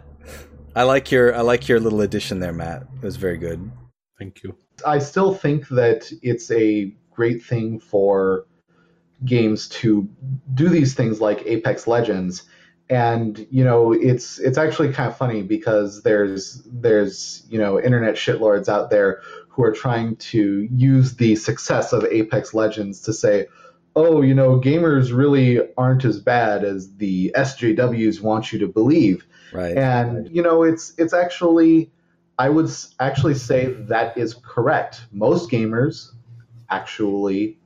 [0.77, 2.83] I like your I like your little addition there, Matt.
[2.97, 3.71] It was very good.
[4.19, 4.57] Thank you.
[4.85, 8.47] I still think that it's a great thing for
[9.25, 10.09] games to
[10.53, 12.43] do these things like Apex Legends.
[12.91, 18.17] And you know, it's it's actually kind of funny because there's there's you know internet
[18.17, 23.47] shitlords out there who are trying to use the success of Apex Legends to say,
[23.95, 29.25] oh, you know, gamers really aren't as bad as the SJWs want you to believe
[29.55, 29.77] Right.
[29.77, 31.91] and you know it's it's actually
[32.39, 36.11] i would actually say that is correct most gamers
[36.71, 37.59] actually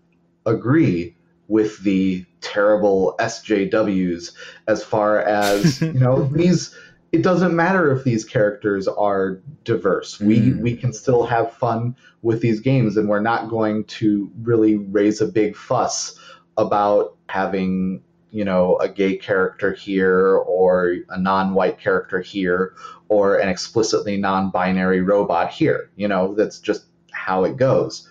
[0.45, 1.17] agree
[1.49, 4.33] with the terrible sjws
[4.67, 6.75] as far as you know these
[7.11, 10.61] it doesn't matter if these characters are diverse we Mm.
[10.61, 15.23] we can still have fun with these games and we're not going to really raise
[15.23, 16.19] a big fuss
[16.59, 22.75] about having you know, a gay character here or a non-white character here
[23.09, 25.91] or an explicitly non-binary robot here.
[25.97, 28.09] You know, that's just how it goes.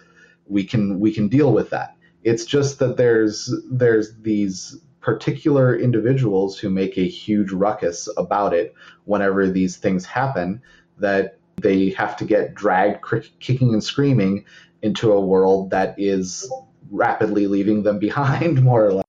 [0.47, 1.95] We can we can deal with that.
[2.23, 8.73] It's just that there's there's these particular individuals who make a huge ruckus about it
[9.05, 10.61] whenever these things happen
[10.97, 13.03] that they have to get dragged
[13.39, 14.43] kicking and screaming
[14.81, 16.51] into a world that is
[16.91, 19.06] rapidly leaving them behind more or less.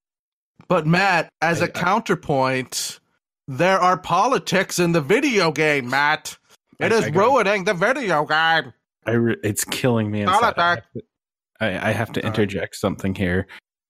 [0.69, 3.01] But Matt, as I- a counterpoint,
[3.47, 6.37] there are politics in the video game, Matt.
[6.79, 8.73] It I- is I ruining the video game.
[9.07, 10.55] I re- it's killing me inside.
[10.59, 11.03] I have to,
[11.61, 13.47] I, I have to interject something here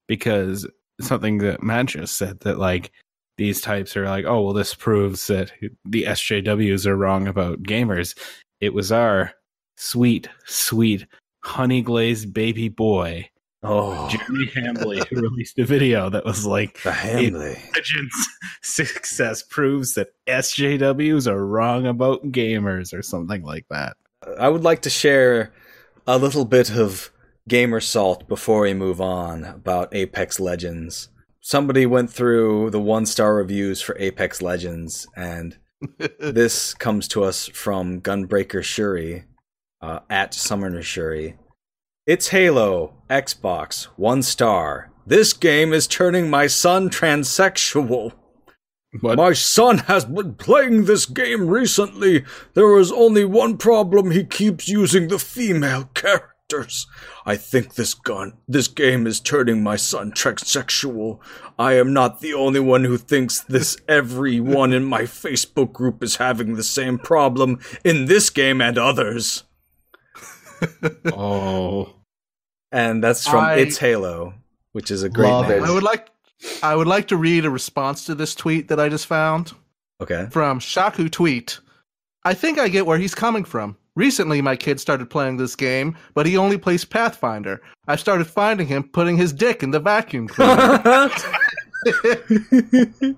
[0.06, 0.66] because
[1.00, 2.92] something that Matt just said that like
[3.36, 5.52] these types are like, oh well, this proves that
[5.84, 8.16] the SJWs are wrong about gamers.
[8.60, 9.32] It was our
[9.76, 11.06] sweet, sweet
[11.44, 13.28] honey glazed baby boy
[13.62, 17.58] oh, Jeremy Hambly who released a video that was like the Hambly.
[17.74, 18.28] Legends
[18.62, 23.96] success proves that SJWs are wrong about gamers or something like that.
[24.38, 25.52] I would like to share
[26.06, 27.10] a little bit of
[27.48, 31.08] gamer salt before we move on about Apex Legends.
[31.40, 35.56] Somebody went through the one star reviews for Apex Legends, and
[36.18, 39.24] this comes to us from Gunbreaker Shuri
[39.80, 41.36] uh, at Summoner Shuri.
[42.08, 44.90] It's Halo, Xbox, one star.
[45.06, 48.14] This game is turning my son transsexual.
[49.02, 49.18] What?
[49.18, 52.24] My son has been playing this game recently.
[52.54, 54.10] There is only one problem.
[54.10, 56.86] He keeps using the female characters.
[57.26, 61.18] I think this gun, this game is turning my son transsexual.
[61.58, 63.76] I am not the only one who thinks this.
[63.86, 69.44] Everyone in my Facebook group is having the same problem in this game and others.
[71.12, 71.97] oh,
[72.72, 74.34] And that's from I- It's Halo,
[74.72, 75.64] which is a great name.
[75.64, 76.08] I would like
[76.62, 79.52] I would like to read a response to this tweet that I just found
[80.00, 80.28] Okay.
[80.30, 81.58] from Shaku Tweet.
[82.24, 83.76] I think I get where he's coming from.
[83.96, 87.60] Recently, my kid started playing this game, but he only plays Pathfinder.
[87.88, 91.10] I started finding him putting his dick in the vacuum cleaner.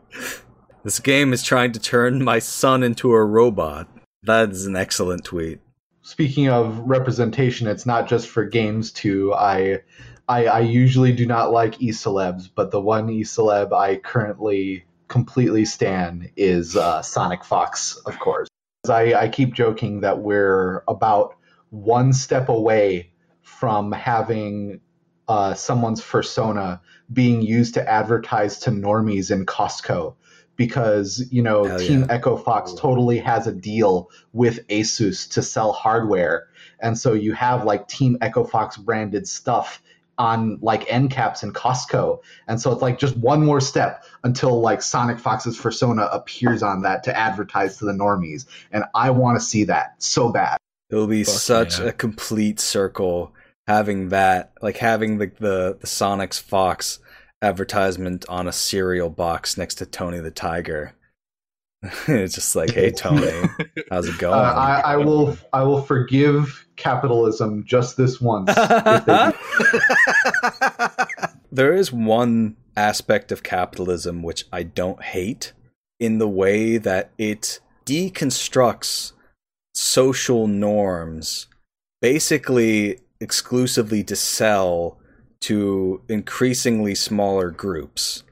[0.83, 3.87] This game is trying to turn my son into a robot.
[4.23, 5.61] That is an excellent tweet.
[6.11, 9.33] Speaking of representation, it's not just for games too.
[9.33, 9.83] I
[10.29, 16.33] I, I usually do not like e-celebs, but the one e-celeb I currently completely stan
[16.35, 18.49] is uh, Sonic Fox, of course.
[18.89, 21.37] I, I keep joking that we're about
[21.69, 24.81] one step away from having
[25.29, 26.81] uh, someone's persona
[27.13, 30.17] being used to advertise to normies in Costco
[30.57, 32.07] because you know Hell Team yeah.
[32.11, 36.49] Echo Fox totally has a deal with Asus to sell hardware,
[36.81, 39.83] and so you have like Team Echo Fox branded stuff
[40.19, 44.61] on like end caps in Costco, and so it's like just one more step until
[44.61, 49.41] like Sonic Fox's persona appears on that to advertise to the normies, and I want
[49.41, 50.59] to see that so bad.
[50.91, 51.87] It will be Fuck such yeah.
[51.87, 53.33] a complete circle
[53.67, 56.99] having that, like having the, the the Sonic's Fox
[57.43, 60.95] advertisement on a cereal box next to Tony the Tiger.
[62.09, 63.49] it's just like, hey Tony,
[63.91, 64.35] how's it Uh, going?
[64.35, 68.55] I, I will I will forgive capitalism just this once.
[71.53, 75.53] there is one aspect of capitalism which I don't hate
[75.99, 79.13] in the way that it deconstructs
[79.75, 81.47] social norms
[82.01, 84.99] basically exclusively to sell
[85.43, 88.23] to increasingly smaller groups.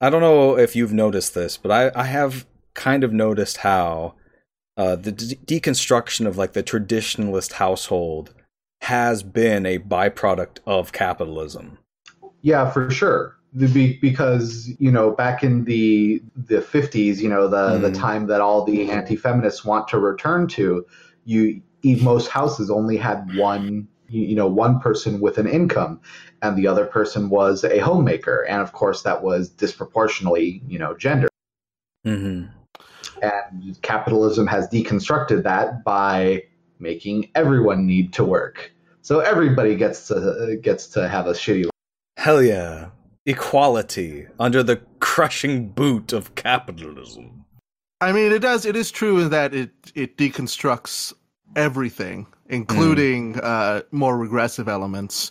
[0.00, 4.14] I don't know if you've noticed this, but I, I have kind of noticed how
[4.76, 8.32] uh, the de- deconstruction of like the traditionalist household
[8.82, 11.78] has been a byproduct of capitalism.
[12.42, 13.34] Yeah, for sure.
[13.52, 17.98] The, be, because you know, back in the the fifties, you know, the the Mm.
[17.98, 20.86] time that all the anti-feminists want to return to,
[21.24, 26.00] you most houses only had one you you know one person with an income,
[26.42, 30.96] and the other person was a homemaker, and of course that was disproportionately you know
[30.96, 31.28] gender.
[32.06, 32.50] Mm-hmm.
[33.22, 36.44] And capitalism has deconstructed that by
[36.78, 41.70] making everyone need to work, so everybody gets to gets to have a shitty life.
[42.16, 42.90] Hell yeah.
[43.26, 47.44] Equality under the crushing boot of capitalism.
[48.00, 48.64] I mean, it does.
[48.64, 51.12] It is true in that it it deconstructs
[51.56, 55.30] everything, including uh, more regressive elements.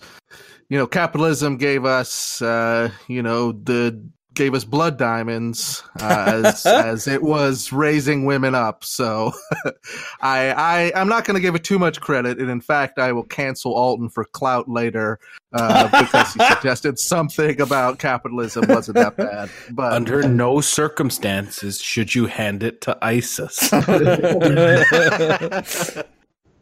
[0.69, 4.01] You know, capitalism gave us, uh, you know, the
[4.37, 8.83] gave us blood diamonds uh, as as it was raising women up.
[8.85, 9.33] So,
[10.21, 13.11] I I I'm not going to give it too much credit, and in fact, I
[13.11, 15.19] will cancel Alton for clout later
[15.51, 19.49] uh, because he suggested something about capitalism wasn't that bad.
[19.71, 23.69] But Under no circumstances should you hand it to ISIS.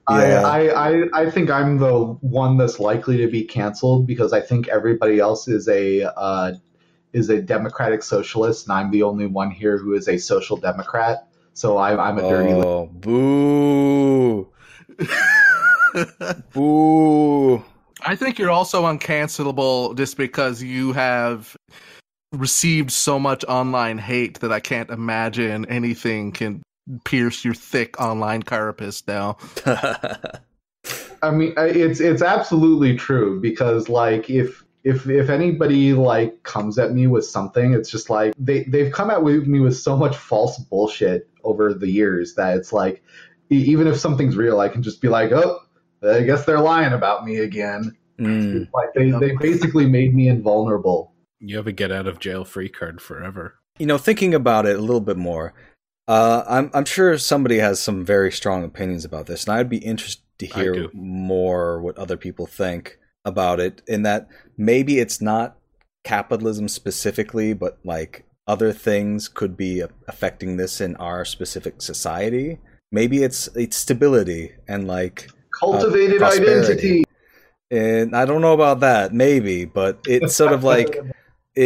[0.10, 0.42] Yeah.
[0.46, 4.42] I, I, I, I think I'm the one that's likely to be canceled because I
[4.42, 6.54] think everybody else is a uh,
[7.12, 11.28] is a democratic socialist, and I'm the only one here who is a social democrat.
[11.54, 12.54] So I, I'm a dirty.
[12.54, 14.50] li- oh, boo.
[16.54, 17.64] Boo.
[18.02, 21.56] I think you're also uncancelable just because you have
[22.34, 26.62] received so much online hate that I can't imagine anything can
[27.04, 29.38] pierce your thick online carapace now.
[31.22, 36.94] I mean, it's it's absolutely true because like if if if anybody like comes at
[36.94, 40.16] me with something, it's just like they they've come at with me with so much
[40.16, 43.04] false bullshit over the years that it's like
[43.52, 45.60] e- even if something's real, I can just be like, oh,
[46.04, 47.98] I guess they're lying about me again.
[48.20, 48.70] Mm.
[48.74, 51.14] Like they they basically made me invulnerable.
[51.40, 53.56] you have a get out of jail free card forever.
[53.80, 55.54] You know, thinking about it a little bit more,
[56.08, 59.78] uh, I'm I'm sure somebody has some very strong opinions about this, and I'd be
[59.78, 63.82] interested to hear more what other people think about it.
[63.88, 64.28] In that
[64.58, 65.58] maybe it's not
[66.04, 72.60] capitalism specifically, but like other things could be affecting this in our specific society.
[72.92, 75.30] Maybe it's it's stability and like
[75.60, 76.56] Cultivated prosperity.
[76.74, 77.04] identity.
[77.72, 80.98] and I don't know about that, maybe, but it's sort of like
[81.56, 81.64] it,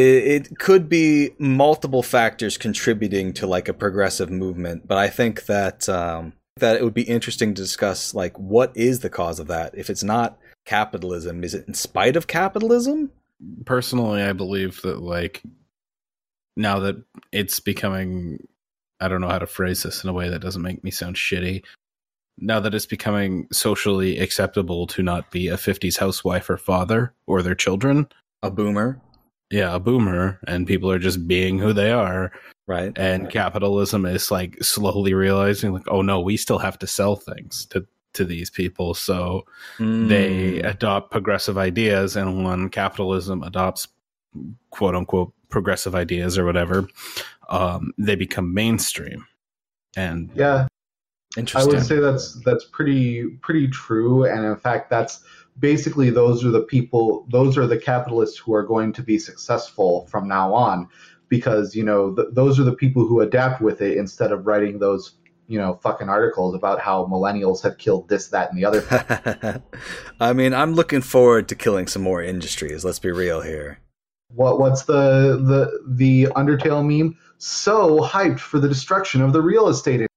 [0.50, 4.88] it could be multiple factors contributing to like a progressive movement.
[4.88, 9.00] But I think that um, that it would be interesting to discuss like what is
[9.00, 9.76] the cause of that.
[9.76, 13.12] If it's not capitalism, is it in spite of capitalism?
[13.66, 15.42] Personally, I believe that like
[16.56, 18.48] now that it's becoming
[19.00, 21.16] I don't know how to phrase this in a way that doesn't make me sound
[21.16, 21.64] shitty.
[22.38, 27.42] Now that it's becoming socially acceptable to not be a 50s housewife or father or
[27.42, 28.08] their children,
[28.44, 29.02] A boomer,
[29.52, 32.32] yeah, a boomer, and people are just being who they are,
[32.68, 32.92] right?
[32.98, 37.66] and capitalism is like slowly realizing like oh no we still have to sell things
[37.68, 39.46] to to these people so
[39.80, 40.70] they Mm.
[40.70, 43.88] adopt progressive ideas and when capitalism adopts
[44.72, 46.88] quote unquote progressive ideas or whatever
[47.50, 49.26] um, they become mainstream.
[49.98, 50.68] And Yeah,
[51.38, 51.72] Interesting.
[51.72, 55.24] I would say that's that's pretty pretty true, and in fact, that's
[55.60, 60.08] basically those are the people, those are the capitalists who are going to be successful
[60.08, 60.88] from now on,
[61.28, 64.80] because you know th- those are the people who adapt with it instead of writing
[64.80, 65.16] those
[65.48, 69.62] you know fucking articles about how millennials have killed this, that, and the other.
[70.20, 72.86] I mean, I'm looking forward to killing some more industries.
[72.86, 73.80] Let's be real here.
[74.34, 77.18] what what's the the the Undertale meme?
[77.38, 80.09] So hyped for the destruction of the real estate.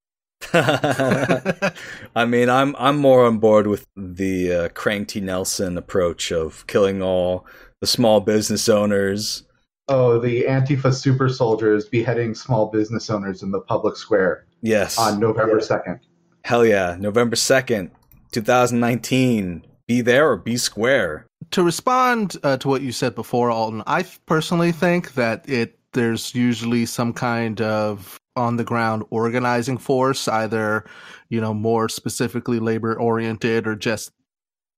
[2.15, 5.19] I mean, I'm I'm more on board with the uh, Crank T.
[5.19, 7.45] Nelson approach of killing all
[7.81, 9.43] the small business owners.
[9.89, 15.19] Oh, the Antifa super soldiers beheading small business owners in the public square Yes, on
[15.19, 15.99] November second.
[16.45, 17.91] hell yeah, November second,
[18.31, 19.65] 2019.
[19.85, 21.25] Be there or be square.
[21.51, 26.33] to respond uh, to what you said before, Alton, I personally think that it there's
[26.33, 30.85] usually some kind of on the ground organizing force, either
[31.29, 34.11] you know more specifically labor oriented or just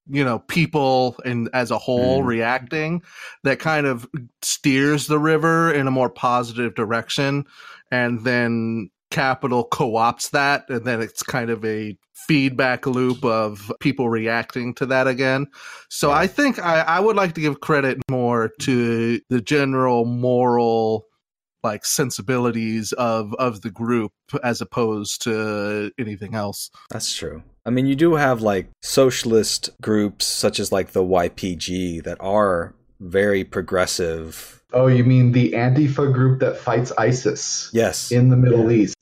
[0.07, 2.27] you know people and as a whole Mm.
[2.27, 3.01] reacting
[3.43, 4.07] that kind of
[4.41, 7.43] steers the river in a more positive direction
[7.91, 11.97] and then capital co-opts that and then it's kind of a
[12.27, 15.47] feedback loop of people reacting to that again
[15.89, 16.17] so Yeah.
[16.17, 21.05] I think I, I would like to give credit more to the general moral
[21.65, 24.11] like sensibilities of of the group
[24.43, 26.69] as opposed to anything else.
[26.89, 27.43] That's true.
[27.65, 32.75] I mean, you do have like socialist groups such as like the YPG that are
[32.99, 34.61] very progressive.
[34.71, 38.11] Oh, you mean the Antifa group that fights ISIS Yes.
[38.11, 38.95] in the Middle East?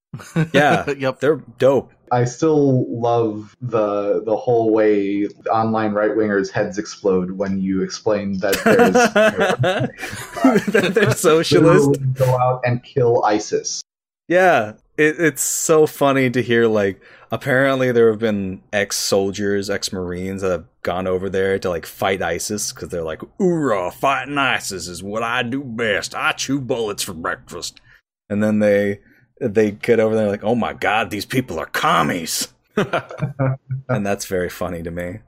[0.53, 0.89] Yeah.
[0.97, 1.20] yep.
[1.20, 1.91] They're dope.
[2.14, 8.38] I still love the the whole way online right wingers' heads explode when you explain
[8.38, 8.93] that there's
[10.74, 11.99] that they're socialist.
[12.14, 13.82] go out and kill ISIS.
[14.28, 16.68] Yeah, it, it's so funny to hear.
[16.68, 17.01] Like,
[17.32, 22.72] apparently there have been ex-soldiers, ex-marines that have gone over there to like fight ISIS
[22.72, 23.91] because they're like, "Hoorah!
[23.91, 26.14] Fighting ISIS is what I do best.
[26.14, 27.82] I chew bullets for breakfast."
[28.30, 28.99] And then they
[29.43, 34.49] they get over there like, "Oh my god, these people are commies," and that's very
[34.49, 35.19] funny to me.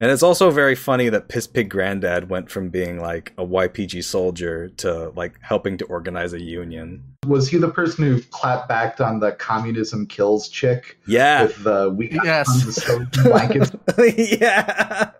[0.00, 4.02] And it's also very funny that Piss Pig Granddad went from being like a YPG
[4.02, 7.04] soldier to like helping to organize a union.
[7.24, 11.44] Was he the person who clapped back on the communism kills chick Yeah.
[11.44, 12.46] with the we got Yes.
[12.62, 13.70] tons of blankets?
[14.18, 15.10] yeah.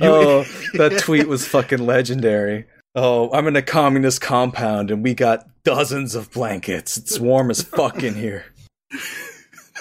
[0.00, 2.64] Oh, that tweet was fucking legendary.
[2.98, 6.96] Oh, I'm in a communist compound and we got dozens of blankets.
[6.96, 8.46] It's warm as fuck in here.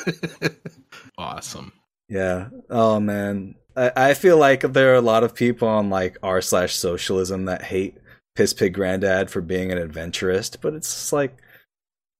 [1.18, 1.72] awesome.
[2.10, 2.50] Yeah.
[2.70, 3.56] Oh man.
[3.76, 7.46] I, I feel like there are a lot of people on like r slash socialism
[7.46, 7.98] that hate
[8.36, 11.38] Piss Pig Granddad for being an adventurist, but it's just like,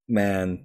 [0.08, 0.64] man,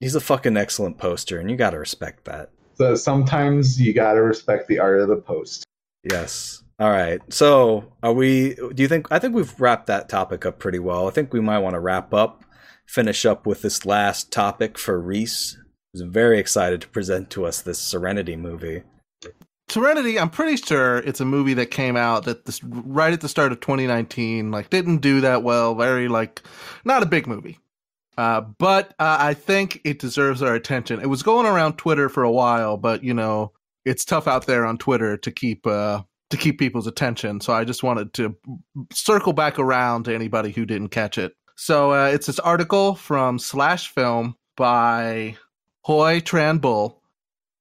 [0.00, 2.50] he's a fucking excellent poster, and you gotta respect that.
[2.74, 5.64] So sometimes you gotta respect the art of the post.
[6.10, 6.59] Yes.
[6.80, 7.20] All right.
[7.30, 8.54] So, are we?
[8.54, 9.06] Do you think?
[9.10, 11.06] I think we've wrapped that topic up pretty well.
[11.06, 12.42] I think we might want to wrap up,
[12.86, 15.58] finish up with this last topic for Reese,
[15.92, 18.82] who's very excited to present to us this Serenity movie.
[19.68, 23.28] Serenity, I'm pretty sure it's a movie that came out that this right at the
[23.28, 25.74] start of 2019, like didn't do that well.
[25.74, 26.40] Very like
[26.86, 27.58] not a big movie,
[28.16, 30.98] uh, but uh, I think it deserves our attention.
[30.98, 33.52] It was going around Twitter for a while, but you know
[33.84, 37.40] it's tough out there on Twitter to keep uh, to keep people's attention.
[37.40, 38.34] So I just wanted to
[38.92, 41.34] circle back around to anybody who didn't catch it.
[41.56, 45.36] So uh, it's this article from Slash Film by
[45.86, 46.94] Hoai-Tran Bui.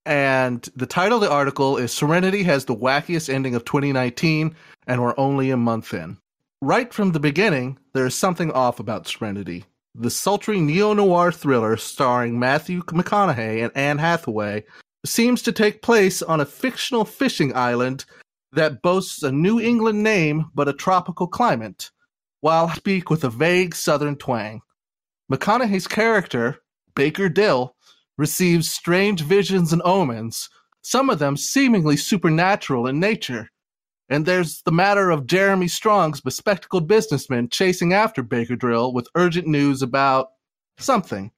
[0.05, 4.55] And the title of the article is Serenity has the wackiest ending of 2019,
[4.87, 6.17] and we're only a month in.
[6.61, 9.65] Right from the beginning, there is something off about Serenity.
[9.95, 14.63] The sultry neo noir thriller starring Matthew McConaughey and Anne Hathaway
[15.05, 18.05] seems to take place on a fictional fishing island
[18.53, 21.91] that boasts a New England name but a tropical climate,
[22.41, 24.61] while speak with a vague southern twang.
[25.31, 26.57] McConaughey's character,
[26.95, 27.75] Baker Dill,
[28.17, 30.49] receives strange visions and omens,
[30.81, 33.49] some of them seemingly supernatural in nature.
[34.09, 39.47] And there's the matter of Jeremy Strong's bespectacled businessman chasing after Baker Drill with urgent
[39.47, 40.29] news about
[40.79, 41.31] something.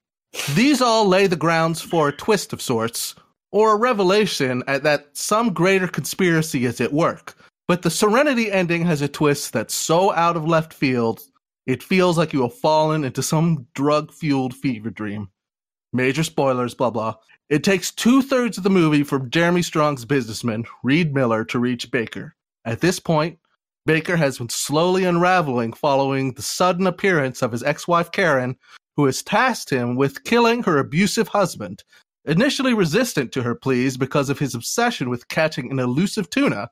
[0.55, 3.15] These all lay the grounds for a twist of sorts,
[3.51, 7.35] or a revelation that some greater conspiracy is at work.
[7.67, 11.21] But the Serenity ending has a twist that's so out of left field,
[11.65, 15.29] it feels like you have fallen into some drug fueled fever dream.
[15.93, 17.15] Major spoilers, blah blah.
[17.49, 21.91] It takes two thirds of the movie for Jeremy Strong's businessman, Reed Miller, to reach
[21.91, 22.35] Baker.
[22.63, 23.39] At this point,
[23.85, 28.55] Baker has been slowly unraveling following the sudden appearance of his ex wife Karen,
[28.95, 31.83] who has tasked him with killing her abusive husband.
[32.25, 36.69] Initially resistant to her pleas because of his obsession with catching an elusive tuna,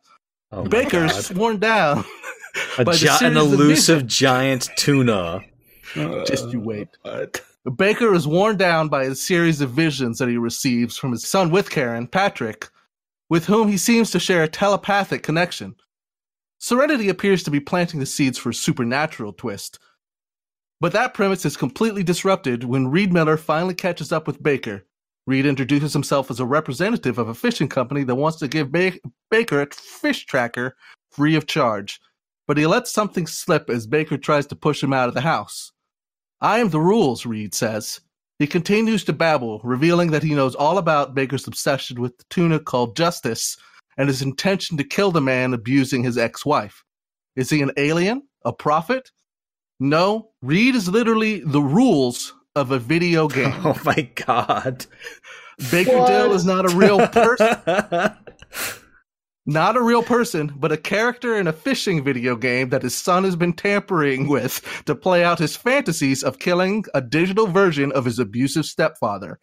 [0.51, 2.03] Oh Baker is sworn down.
[2.79, 5.41] A by the gi- an elusive giant tuna.
[5.95, 6.87] Uh, Just you wait.
[7.03, 7.41] What?
[7.75, 11.51] Baker is worn down by a series of visions that he receives from his son
[11.51, 12.69] with Karen, Patrick,
[13.29, 15.75] with whom he seems to share a telepathic connection.
[16.57, 19.77] Serenity appears to be planting the seeds for a supernatural twist.
[20.81, 24.85] But that premise is completely disrupted when Reed Miller finally catches up with Baker.
[25.29, 28.97] Reed introduces himself as a representative of a fishing company that wants to give ba-
[29.29, 30.75] Baker a fish tracker
[31.11, 32.01] free of charge.
[32.47, 35.71] But he lets something slip as Baker tries to push him out of the house.
[36.41, 38.01] I am the rules, Reed says.
[38.39, 42.59] He continues to babble, revealing that he knows all about Baker's obsession with the tuna
[42.59, 43.55] called Justice
[43.97, 46.83] and his intention to kill the man abusing his ex wife.
[47.35, 48.23] Is he an alien?
[48.45, 49.11] A prophet?
[49.79, 53.53] No, Reed is literally the rules of a video oh game.
[53.63, 54.85] Oh my god.
[55.71, 56.07] Baker What?
[56.07, 57.57] Dill is not a real person.
[59.45, 63.23] not a real person, but a character in a fishing video game that his son
[63.23, 68.05] has been tampering with to play out his fantasies of killing a digital version of
[68.05, 69.39] his abusive stepfather.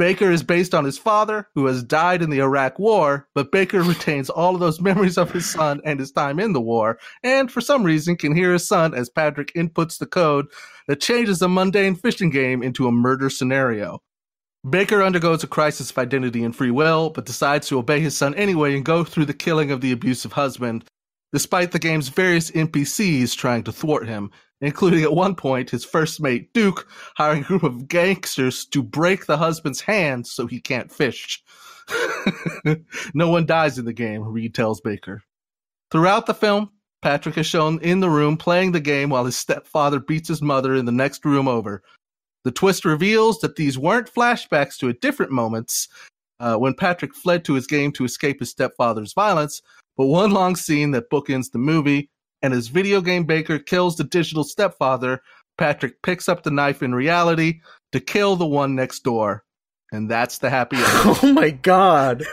[0.00, 3.82] Baker is based on his father, who has died in the Iraq War, but Baker
[3.82, 7.52] retains all of those memories of his son and his time in the war, and
[7.52, 10.46] for some reason can hear his son as Patrick inputs the code
[10.90, 14.02] that changes a mundane fishing game into a murder scenario.
[14.68, 18.34] Baker undergoes a crisis of identity and free will, but decides to obey his son
[18.34, 20.84] anyway and go through the killing of the abusive husband,
[21.32, 26.20] despite the game's various NPCs trying to thwart him, including at one point his first
[26.20, 30.90] mate, Duke, hiring a group of gangsters to break the husband's hands so he can't
[30.90, 31.40] fish.
[33.14, 35.22] no one dies in the game, Reed tells Baker.
[35.92, 36.72] Throughout the film,
[37.02, 40.74] Patrick is shown in the room playing the game while his stepfather beats his mother
[40.74, 41.82] in the next room over.
[42.44, 45.88] The twist reveals that these weren't flashbacks to a different moments
[46.40, 49.60] uh, when Patrick fled to his game to escape his stepfather's violence,
[49.96, 52.08] but one long scene that bookends the movie.
[52.42, 55.20] And as video game Baker kills the digital stepfather,
[55.58, 57.60] Patrick picks up the knife in reality
[57.92, 59.44] to kill the one next door.
[59.92, 60.86] And that's the happy end.
[60.88, 62.24] oh my god.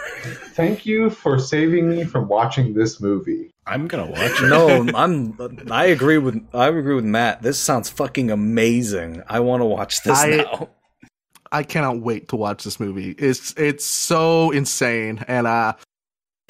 [0.53, 3.51] Thank you for saving me from watching this movie.
[3.65, 4.47] I'm gonna watch it.
[4.47, 5.37] No, I'm
[5.71, 7.41] I agree with I agree with Matt.
[7.41, 9.23] This sounds fucking amazing.
[9.27, 10.69] I want to watch this I- now.
[11.51, 13.11] I cannot wait to watch this movie.
[13.17, 15.73] It's it's so insane, and uh,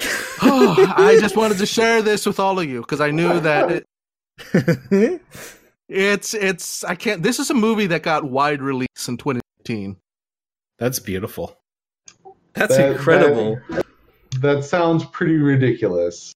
[0.42, 3.84] I just wanted to share this with all of you because I knew that
[4.52, 5.22] it,
[5.88, 7.22] it's it's I can't.
[7.22, 9.96] This is a movie that got wide release in 2018.
[10.78, 11.58] That's beautiful.
[12.54, 13.58] That's That- incredible.
[14.40, 16.32] That sounds pretty ridiculous.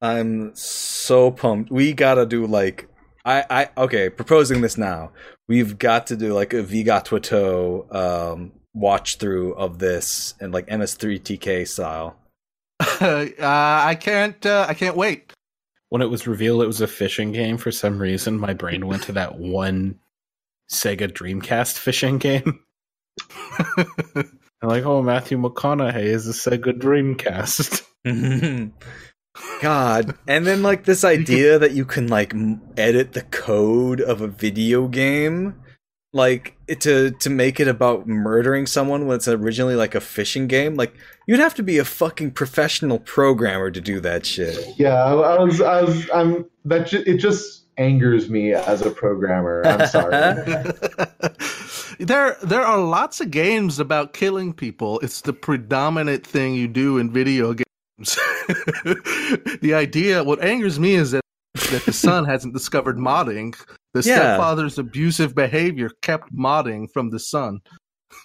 [0.00, 1.70] I'm so pumped.
[1.70, 2.88] We gotta do like
[3.24, 5.12] I I okay, proposing this now.
[5.48, 11.66] We've got to do like a Vigatwato um watch through of this and like MST3K
[11.66, 12.16] style.
[12.80, 14.44] uh, I can't.
[14.46, 15.32] Uh, I can't wait.
[15.88, 19.02] When it was revealed it was a fishing game, for some reason my brain went
[19.04, 19.98] to that one
[20.70, 22.60] Sega Dreamcast fishing game.
[24.60, 27.84] I'm like, oh, Matthew McConaughey is a Sega Dreamcast.
[29.62, 32.34] God, and then like this idea that you can like
[32.76, 35.54] edit the code of a video game,
[36.12, 40.74] like to to make it about murdering someone when it's originally like a fishing game.
[40.74, 40.94] Like
[41.26, 44.74] you'd have to be a fucking professional programmer to do that shit.
[44.76, 46.46] Yeah, I, I was, I was, I'm.
[46.64, 49.62] That ju- it just angers me as a programmer.
[49.64, 50.10] I'm sorry.
[51.98, 55.00] there there are lots of games about killing people.
[55.00, 57.64] It's the predominant thing you do in video games.
[59.60, 61.22] the idea what angers me is that
[61.70, 63.54] that the son hasn't discovered modding.
[63.94, 64.16] The Yeah.
[64.16, 67.60] stepfather's abusive behavior kept modding from the son.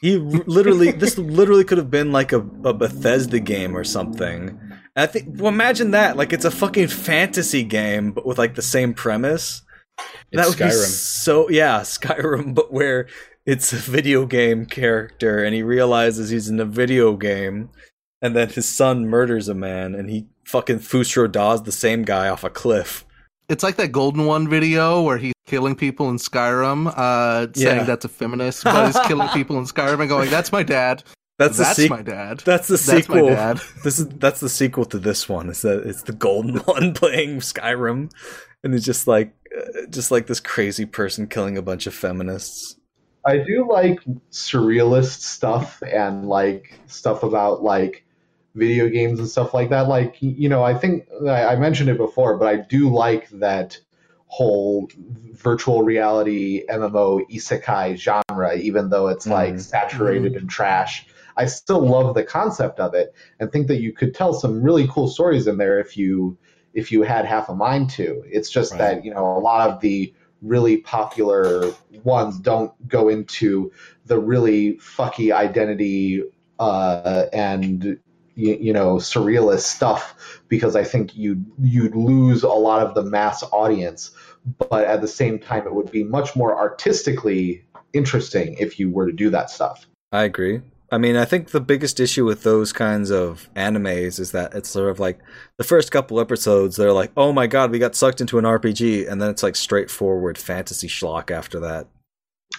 [0.01, 4.57] He literally, this literally could have been like a, a Bethesda game or something.
[4.95, 5.39] I think.
[5.41, 6.17] Well, imagine that.
[6.17, 9.61] Like it's a fucking fantasy game, but with like the same premise.
[10.31, 13.07] It's that would be so yeah, Skyrim, but where
[13.45, 17.69] it's a video game character and he realizes he's in a video game,
[18.21, 22.03] and then his son murders a man, and he fucking Fus Ro Dahs the same
[22.03, 23.05] guy off a cliff.
[23.49, 27.83] It's like that Golden One video where he's killing people in Skyrim, uh, saying Yeah.
[27.83, 31.03] that's a feminist, but he's killing people in Skyrim and going, "That's my dad.
[31.39, 32.39] That's, That's, the sequ- my dad.
[32.45, 33.27] That's the That's my sequel.
[33.29, 35.49] dad." This is that's the sequel to this one.
[35.49, 38.11] Is that it's the golden one playing Skyrim,
[38.63, 42.77] and it's just like uh, just like this crazy person killing a bunch of feminists.
[43.25, 43.99] I do like
[44.31, 48.05] surrealist stuff and like stuff about like
[48.55, 49.87] video games and stuff like that.
[49.87, 53.77] Like you know, I think I I mentioned it before, but I do like that
[54.27, 54.89] whole
[55.33, 59.61] virtual reality MMO isekai genre, even though it's like Mhm.
[59.61, 61.05] saturated in trash.
[61.37, 64.87] I still love the concept of it and think that you could tell some really
[64.87, 66.37] cool stories in there if you
[66.73, 68.23] if you had half a mind to.
[68.25, 68.79] It's just Right.
[68.79, 71.71] that, you know, a lot of the really popular
[72.03, 73.71] ones don't go into
[74.05, 76.23] the really fucky identity
[76.59, 77.99] uh, and
[78.35, 83.03] you, you know surrealist stuff because I think you you'd lose a lot of the
[83.03, 84.11] mass audience,
[84.69, 89.07] but at the same time it would be much more artistically interesting if you were
[89.07, 89.85] to do that stuff.
[90.11, 90.61] I agree.
[90.93, 94.69] I mean, I think the biggest issue with those kinds of animes is that it's
[94.69, 95.17] sort of like
[95.57, 99.09] the first couple episodes, they're like, oh my god, we got sucked into an RPG,
[99.11, 101.87] and then it's like straightforward fantasy schlock after that.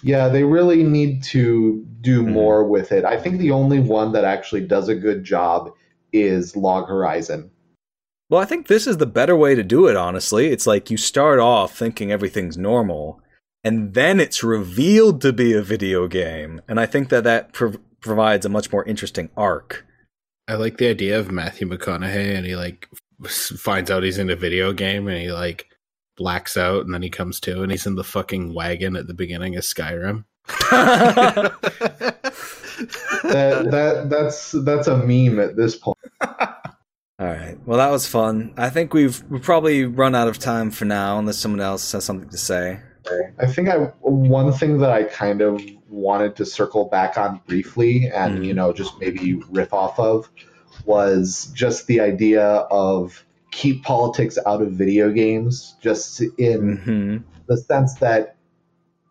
[0.03, 2.33] Yeah, they really need to do Mhm.
[2.33, 3.05] more with it.
[3.05, 5.71] I think the only one that actually does a good job
[6.13, 7.51] is Log Horizon.
[8.29, 10.49] Well, I think this is the better way to do it, honestly.
[10.49, 13.21] It's like you start off thinking everything's normal,
[13.63, 16.61] and then it's revealed to be a video game.
[16.67, 17.53] And I think that that
[18.05, 19.85] provides a much more interesting arc.
[20.47, 22.89] I like the idea of Matthew McConaughey, and he like
[23.29, 25.69] finds out he's in a video game, and he like
[26.17, 29.15] blacks out, and then he comes to, and he's in the fucking wagon at the
[29.15, 30.25] beginning of Skyrim.
[33.23, 35.97] That, that that's that's a meme at this point.
[36.21, 37.57] All right.
[37.65, 38.53] Well, that was fun.
[38.57, 42.05] I think we've we've probably run out of time for now, unless someone else has
[42.05, 42.81] something to say.
[43.39, 45.63] I think I one thing that I kind of
[45.95, 48.45] wanted to circle back on briefly and Mhm.
[48.45, 50.29] you know just maybe riff off of
[50.85, 57.17] was just the idea of keep politics out of video games just in hmm
[57.47, 58.37] the sense that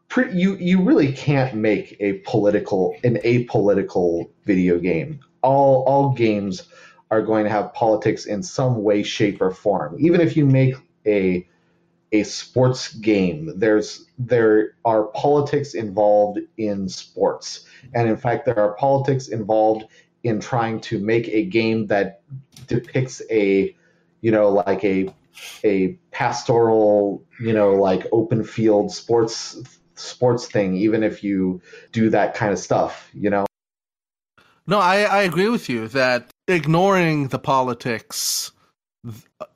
[0.09, 5.19] pre- you you really can't make a political an apolitical video game.
[5.41, 6.63] All all games
[7.11, 9.95] are going to have politics in some way shape or form.
[9.99, 10.75] Even if you make
[11.05, 11.47] a
[12.14, 13.51] a sports game.
[13.55, 17.66] There's there are politics involved in sports.
[17.93, 19.86] And in fact there are politics involved
[20.24, 22.22] in trying to make a game that
[22.68, 23.76] depicts a
[24.22, 25.14] you know like a
[25.64, 29.59] a pastoral you know like open field sports
[29.95, 31.59] sports thing even if you
[31.91, 33.45] do that kind of stuff you know?
[34.66, 38.51] No, I, I agree with you that ignoring the politics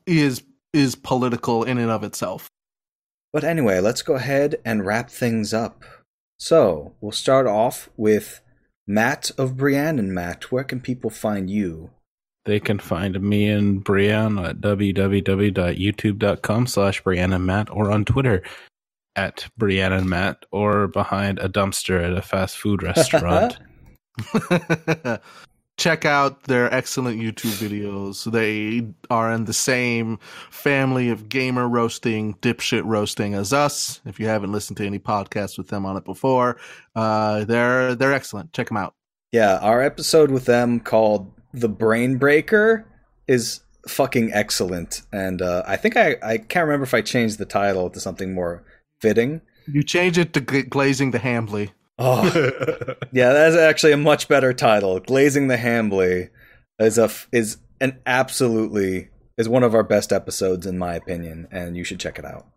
[0.06, 0.44] is
[0.74, 2.50] is political in and of itself.
[3.34, 5.84] But anyway, let's go ahead and wrap things up.
[6.40, 8.42] So we'll start off with
[8.86, 10.52] Matt of Brienne and Matt.
[10.52, 11.90] Where can people find you?
[12.46, 18.42] They can find me and Brienne at www.youtube.com slash Brienne and Matt or on Twitter
[19.18, 23.58] at Brienne and Matt or behind a dumpster at a fast food restaurant.
[25.78, 28.30] Check out their excellent YouTube videos.
[28.32, 30.18] They are in the same
[30.50, 34.02] family of gamer roasting, dipshit roasting as us.
[34.06, 36.58] If you haven't listened to any podcasts with them on it before,
[36.96, 38.54] uh, they're they're excellent.
[38.54, 38.96] Check them out.
[39.32, 42.86] Yeah, our episode with them called The Brain Breaker
[43.28, 45.02] is fucking excellent.
[45.12, 48.34] And uh, I think I, I can't remember if I changed the title to something
[48.34, 48.64] more
[49.02, 49.42] fitting.
[49.68, 51.72] You change it to glazing the Hambly.
[51.98, 52.24] Oh,
[53.12, 55.00] yeah, that's actually a much better title.
[55.00, 56.30] Glazing the Hambly
[56.80, 61.48] is a f- is an absolutely is one of our best episodes in my opinion,
[61.52, 62.48] and you should check it out.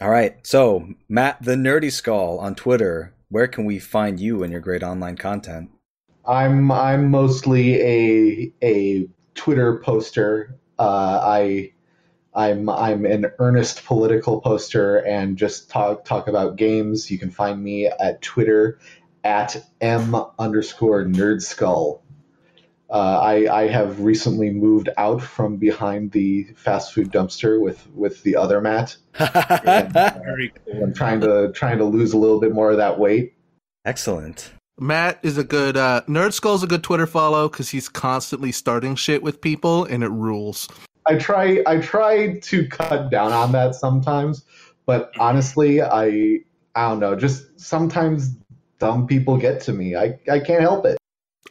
[0.00, 3.14] All right, so Matt the Nerdy Skull on Twitter.
[3.30, 5.70] Where can we find you and your great online content?
[6.26, 11.70] i'm i'm mostly a a twitter poster uh, i
[12.34, 17.62] i'm i'm an earnest political poster and just talk talk about games you can find
[17.62, 18.78] me at twitter
[19.22, 22.04] at m underscore nerd skull
[22.90, 28.22] uh, I, I have recently moved out from behind the fast food dumpster with, with
[28.22, 28.96] the other Matt.
[29.14, 30.84] Very cool.
[30.84, 33.34] I'm trying to trying to lose a little bit more of that weight.
[33.84, 34.52] Excellent.
[34.78, 38.96] Matt is a good uh, Nerd Skull's a good Twitter follow because he's constantly starting
[38.96, 40.68] shit with people and it rules.
[41.06, 44.44] I try I try to cut down on that sometimes,
[44.86, 46.40] but honestly, I
[46.74, 47.14] I don't know.
[47.16, 48.36] Just sometimes
[48.78, 49.96] dumb people get to me.
[49.96, 50.98] I I can't help it.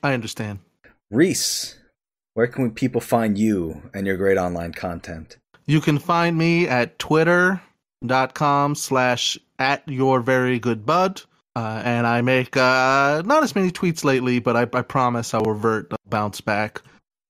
[0.01, 0.59] I understand.
[1.11, 1.77] Reese,
[2.33, 5.37] where can people find you and your great online content?
[5.65, 11.21] You can find me at twitter.com slash at your very good bud.
[11.55, 15.43] Uh, and I make uh, not as many tweets lately, but I, I promise I'll
[15.43, 16.81] revert, bounce back.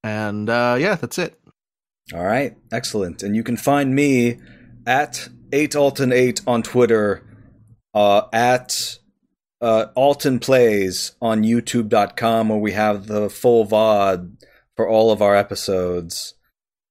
[0.03, 1.37] And uh, yeah, that's it.
[2.11, 3.23] All right, excellent.
[3.23, 4.39] And you can find me
[4.85, 7.23] at 8alton8 on Twitter,
[7.93, 8.97] uh, at
[9.61, 14.35] uh, Alton Plays on YouTube.com, where we have the full VOD
[14.75, 16.33] for all of our episodes.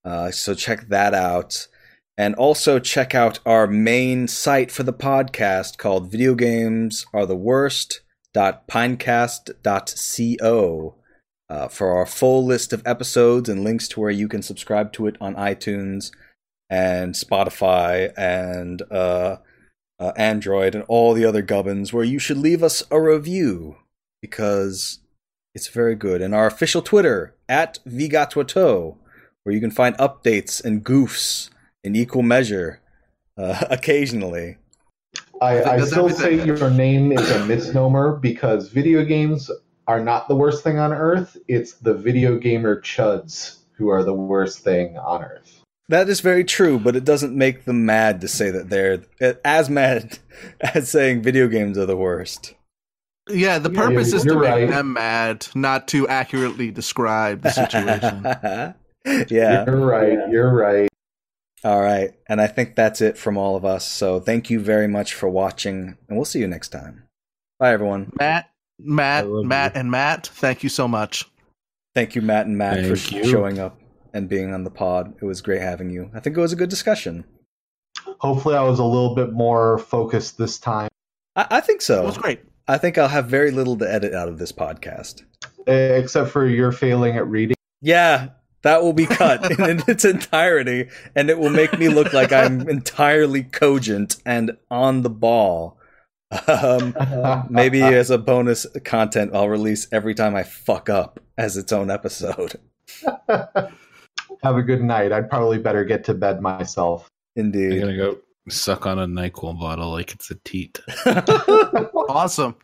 [0.04, 1.66] Uh, so check that out.
[2.16, 7.36] And also check out our main site for the podcast called Video Games Are the
[7.36, 8.00] Worst.
[8.34, 9.52] Dot pinecast.co.
[9.62, 11.01] Worst.pinecast.co
[11.52, 15.06] uh, for our full list of episodes and links to where you can subscribe to
[15.06, 16.10] it on iTunes
[16.70, 19.36] and Spotify and uh,
[20.00, 23.76] uh, Android and all the other gubbins where you should leave us a review
[24.22, 25.00] because
[25.54, 26.22] it's very good.
[26.22, 28.96] And our official Twitter at Vigatwato,
[29.42, 31.50] where you can find updates and goofs
[31.84, 32.80] in equal measure
[33.36, 34.56] uh, occasionally.
[35.42, 39.50] I, think I still say your name is a misnomer because video games
[39.86, 41.36] are not the worst thing on earth.
[41.48, 45.60] It's the video gamer chuds who are the worst thing on earth.
[45.88, 49.02] That is very true, but it doesn't make them mad to say that they're
[49.44, 50.18] as mad
[50.60, 52.54] as saying video games are the worst.
[53.28, 54.68] Yeah, the purpose you're- is to you're make right.
[54.68, 58.22] them mad, not to accurately describe the situation.
[59.28, 59.64] yeah.
[59.66, 60.18] You're right.
[60.30, 60.88] You're right.
[61.64, 62.12] All right.
[62.28, 63.86] And I think that's it from all of us.
[63.86, 67.04] So thank you very much for watching, and we'll see you next time.
[67.60, 68.12] Bye, everyone.
[68.18, 68.50] Matt,
[68.84, 69.80] Matt, Matt, you.
[69.80, 71.28] and Matt, thank you so much.
[71.94, 73.24] Thank you, Matt and Matt, for you.
[73.24, 73.78] showing up
[74.14, 75.14] and being on the pod.
[75.20, 76.10] It was great having you.
[76.14, 77.24] I think it was a good discussion.
[78.18, 80.88] Hopefully, I was a little bit more focused this time,
[81.36, 82.02] I, I think so.
[82.02, 82.40] It was great.
[82.68, 85.22] I think I'll have very little to edit out of this podcast.
[85.66, 87.56] except for your failing at reading.
[87.80, 88.30] Yeah,
[88.62, 92.60] that will be cut in its entirety, and it will make me look like I'm
[92.68, 95.78] entirely cogent and on the ball.
[96.48, 96.94] Um,
[97.50, 101.90] maybe as a bonus content, I'll release every time I fuck up as its own
[101.90, 102.58] episode.
[103.28, 105.12] Have a good night.
[105.12, 107.08] I'd probably better get to bed myself.
[107.36, 107.66] Indeed.
[107.66, 107.80] I'm Indeed.
[107.80, 108.18] gonna go
[108.48, 110.80] suck on a Nyquil bottle like it's a teat.
[112.08, 112.56] Awesome.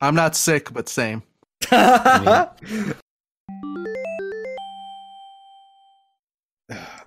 [0.00, 1.22] I'm not sick, but same.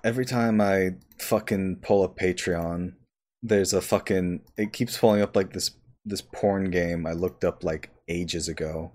[0.04, 2.94] Every time I fucking pull up Patreon,
[3.42, 5.70] there's a fucking it keeps pulling up like this
[6.04, 8.92] this porn game I looked up like ages ago.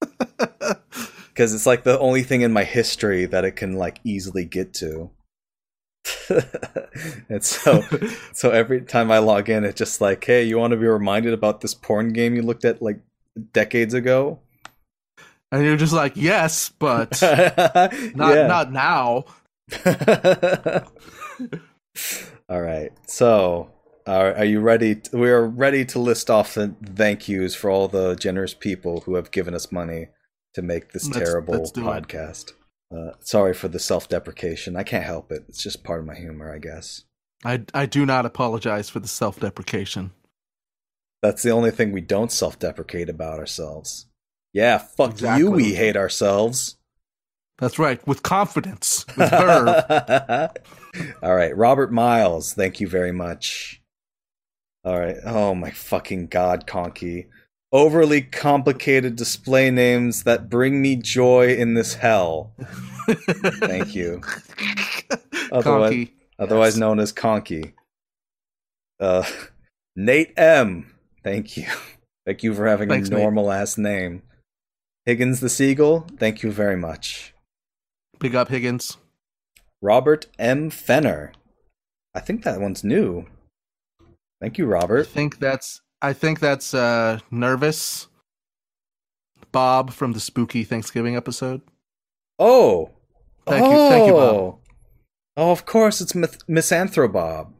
[1.34, 4.74] Cuz it's like the only thing in my history that it can like easily get
[4.74, 5.10] to.
[7.28, 7.82] and so
[8.32, 11.32] so every time I log in it's just like, "Hey, you want to be reminded
[11.32, 13.00] about this porn game you looked at like
[13.52, 14.40] decades ago?"
[15.52, 19.24] And you're just like, yes, but not not not now.
[22.48, 22.90] All right.
[23.06, 23.70] So,
[24.06, 24.96] are, are you ready?
[24.96, 29.00] t- we are ready to list off the thank yous for all the generous people
[29.02, 30.08] who have given us money
[30.54, 32.52] to make this Let's- terrible let's podcast.
[32.94, 34.76] Uh, sorry for the self-deprecation.
[34.76, 35.44] I can't help it.
[35.48, 37.04] It's just part of my humor, I guess.
[37.44, 40.12] I I do not apologize for the self-deprecation.
[41.22, 44.06] That's the only thing we don't self-deprecate about ourselves.
[44.52, 45.42] Yeah, fuck Exactly.
[45.44, 45.50] you.
[45.50, 46.76] We hate ourselves.
[47.58, 50.50] That's right, with confidence, with verve.
[51.22, 53.80] All right, Robert Miles, thank you very much.
[54.84, 57.26] All right, oh my fucking god, Conky.
[57.70, 62.52] Overly complicated display names that bring me joy in this hell.
[63.08, 64.20] Thank you.
[65.50, 66.14] Otherwise, Conky.
[66.38, 66.80] otherwise Yes.
[66.80, 67.74] known as Conky.
[69.00, 69.24] Uh,
[69.96, 70.92] Nate M,
[71.24, 71.66] thank you.
[72.26, 74.22] Thank you for having Thanks, a normal ass name.
[75.06, 77.34] Higgins the Seagull, thank you very much.
[78.20, 78.98] Big up Higgins.
[79.80, 80.70] Robert M.
[80.70, 81.32] Fenner.
[82.14, 83.26] I think that one's new.
[84.42, 85.06] Thank you, Robert.
[85.06, 88.08] I think that's I think that's uh nervous.
[89.52, 91.60] Bob from the spooky Thanksgiving episode.
[92.38, 92.90] Oh,
[93.46, 94.34] Thank you- thank you, Bob.
[94.34, 94.58] Oh.
[95.36, 97.54] Oh, of course, it's Myth- Misanthrobob.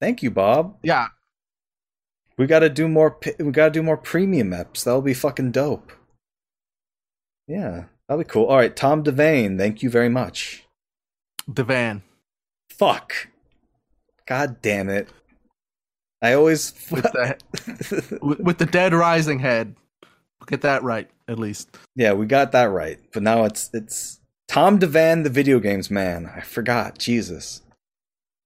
[0.00, 0.76] Thank you, Bob.
[0.82, 1.08] Yeah,
[2.38, 3.12] We got to do more.
[3.12, 4.84] pi- We got to do more premium eps.
[4.84, 5.90] That'll be fucking dope.
[7.48, 8.44] Yeah, that'll be cool.
[8.46, 9.56] All right, Tom Devane.
[9.56, 10.64] Thank you very much.
[11.48, 12.02] Devane.
[12.70, 13.28] Fuck.
[14.26, 15.08] God damn it.
[16.22, 16.72] I always.
[16.90, 19.74] With the with, the dead rising head.
[20.46, 21.76] Get that right, at least.
[21.96, 22.98] Yeah, we got that right.
[23.12, 26.30] But now it's it's Tom Devan, the video games man.
[26.34, 26.98] I forgot.
[26.98, 27.62] Jesus.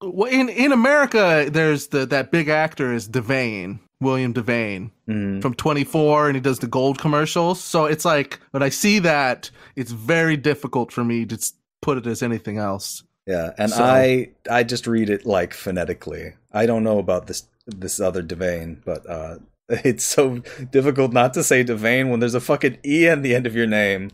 [0.02, 5.42] Well, in in America, there's the that big actor is Devane, William Devane Mm.
[5.42, 7.60] from 24, and he does the gold commercials.
[7.62, 11.52] So it's like when I see that, it's very difficult for me to
[11.82, 13.02] put it as anything else.
[13.26, 16.32] Yeah, and So- I I just read it like phonetically.
[16.52, 19.38] I don't know about this this other Devane, but uh
[19.68, 20.38] it's so
[20.70, 23.66] difficult not to say Devane when there's a fucking e on the end of your
[23.66, 24.10] name.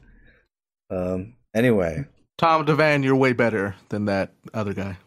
[0.90, 1.34] Um.
[1.54, 2.04] Anyway,
[2.36, 4.98] Tom Devane, you're way better than that other guy.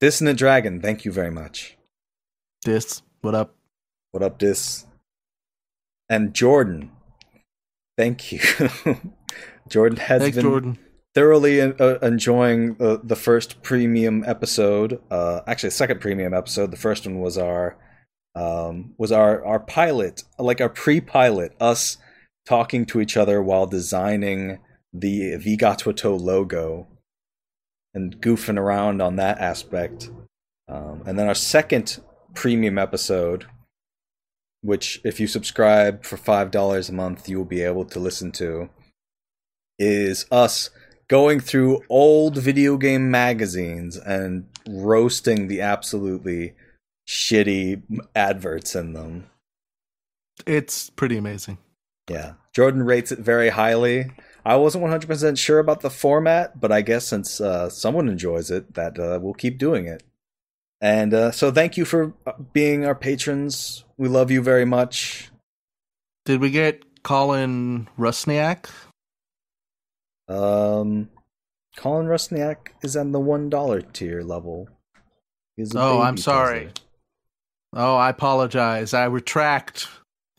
[0.00, 0.80] Dissonant Dragon.
[0.80, 1.76] Thank you very much.
[2.62, 3.54] Dis, what up?
[4.10, 4.86] What up, Dis?
[6.08, 6.90] And Jordan.
[7.96, 8.40] Thank you.
[9.68, 10.78] Jordan has Thanks, been Jordan.
[11.14, 15.00] Thoroughly uh, enjoying the, the first premium episode.
[15.10, 16.70] Uh, actually, the second premium episode.
[16.70, 17.76] The first one was our
[18.34, 21.96] um, was our our pilot, like our pre-pilot, us
[22.46, 24.58] talking to each other while designing
[24.92, 26.86] the Vigatoto logo
[27.94, 30.10] and goofing around on that aspect.
[30.68, 32.00] Um, and then our second
[32.34, 33.46] premium episode,
[34.62, 38.32] which if you subscribe for five dollars a month, you will be able to listen
[38.32, 38.68] to,
[39.78, 40.70] is us
[41.08, 46.54] going through old video game magazines and roasting the absolutely
[47.08, 47.82] shitty
[48.14, 49.30] adverts in them.
[50.46, 51.58] It's pretty amazing.
[52.08, 52.34] Yeah.
[52.54, 54.10] Jordan rates it very highly.
[54.44, 58.74] I wasn't 100% sure about the format, but I guess since uh, someone enjoys it,
[58.74, 60.02] that uh, we'll keep doing it.
[60.80, 63.84] And uh, so thank you for uh, being our patrons.
[63.96, 65.30] We love you very much.
[66.26, 68.68] Did we get Colin Rusniak?
[70.28, 71.08] Um,
[71.76, 74.68] Colin Rusniak is on the $1 tier level.
[75.74, 76.70] Oh, I'm sorry.
[77.72, 78.94] Oh, I apologize.
[78.94, 79.88] I retract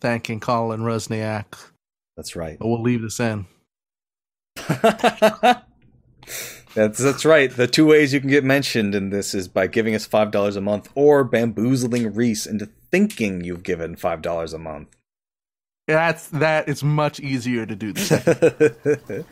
[0.01, 1.45] thanking Colin Rusniak.
[2.17, 2.57] That's right.
[2.59, 3.45] But we'll leave this in.
[6.75, 7.51] that's that's right.
[7.51, 10.55] The two ways you can get mentioned in this is by giving us five dollars
[10.55, 14.95] a month or bamboozling Reese into thinking you've given five dollars a month.
[15.87, 16.69] That's that.
[16.69, 18.09] It's much easier to do this.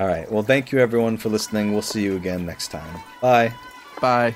[0.00, 0.30] All right.
[0.32, 1.72] Well, thank you everyone for listening.
[1.72, 3.02] We'll see you again next time.
[3.20, 3.52] Bye.
[4.00, 4.34] Bye.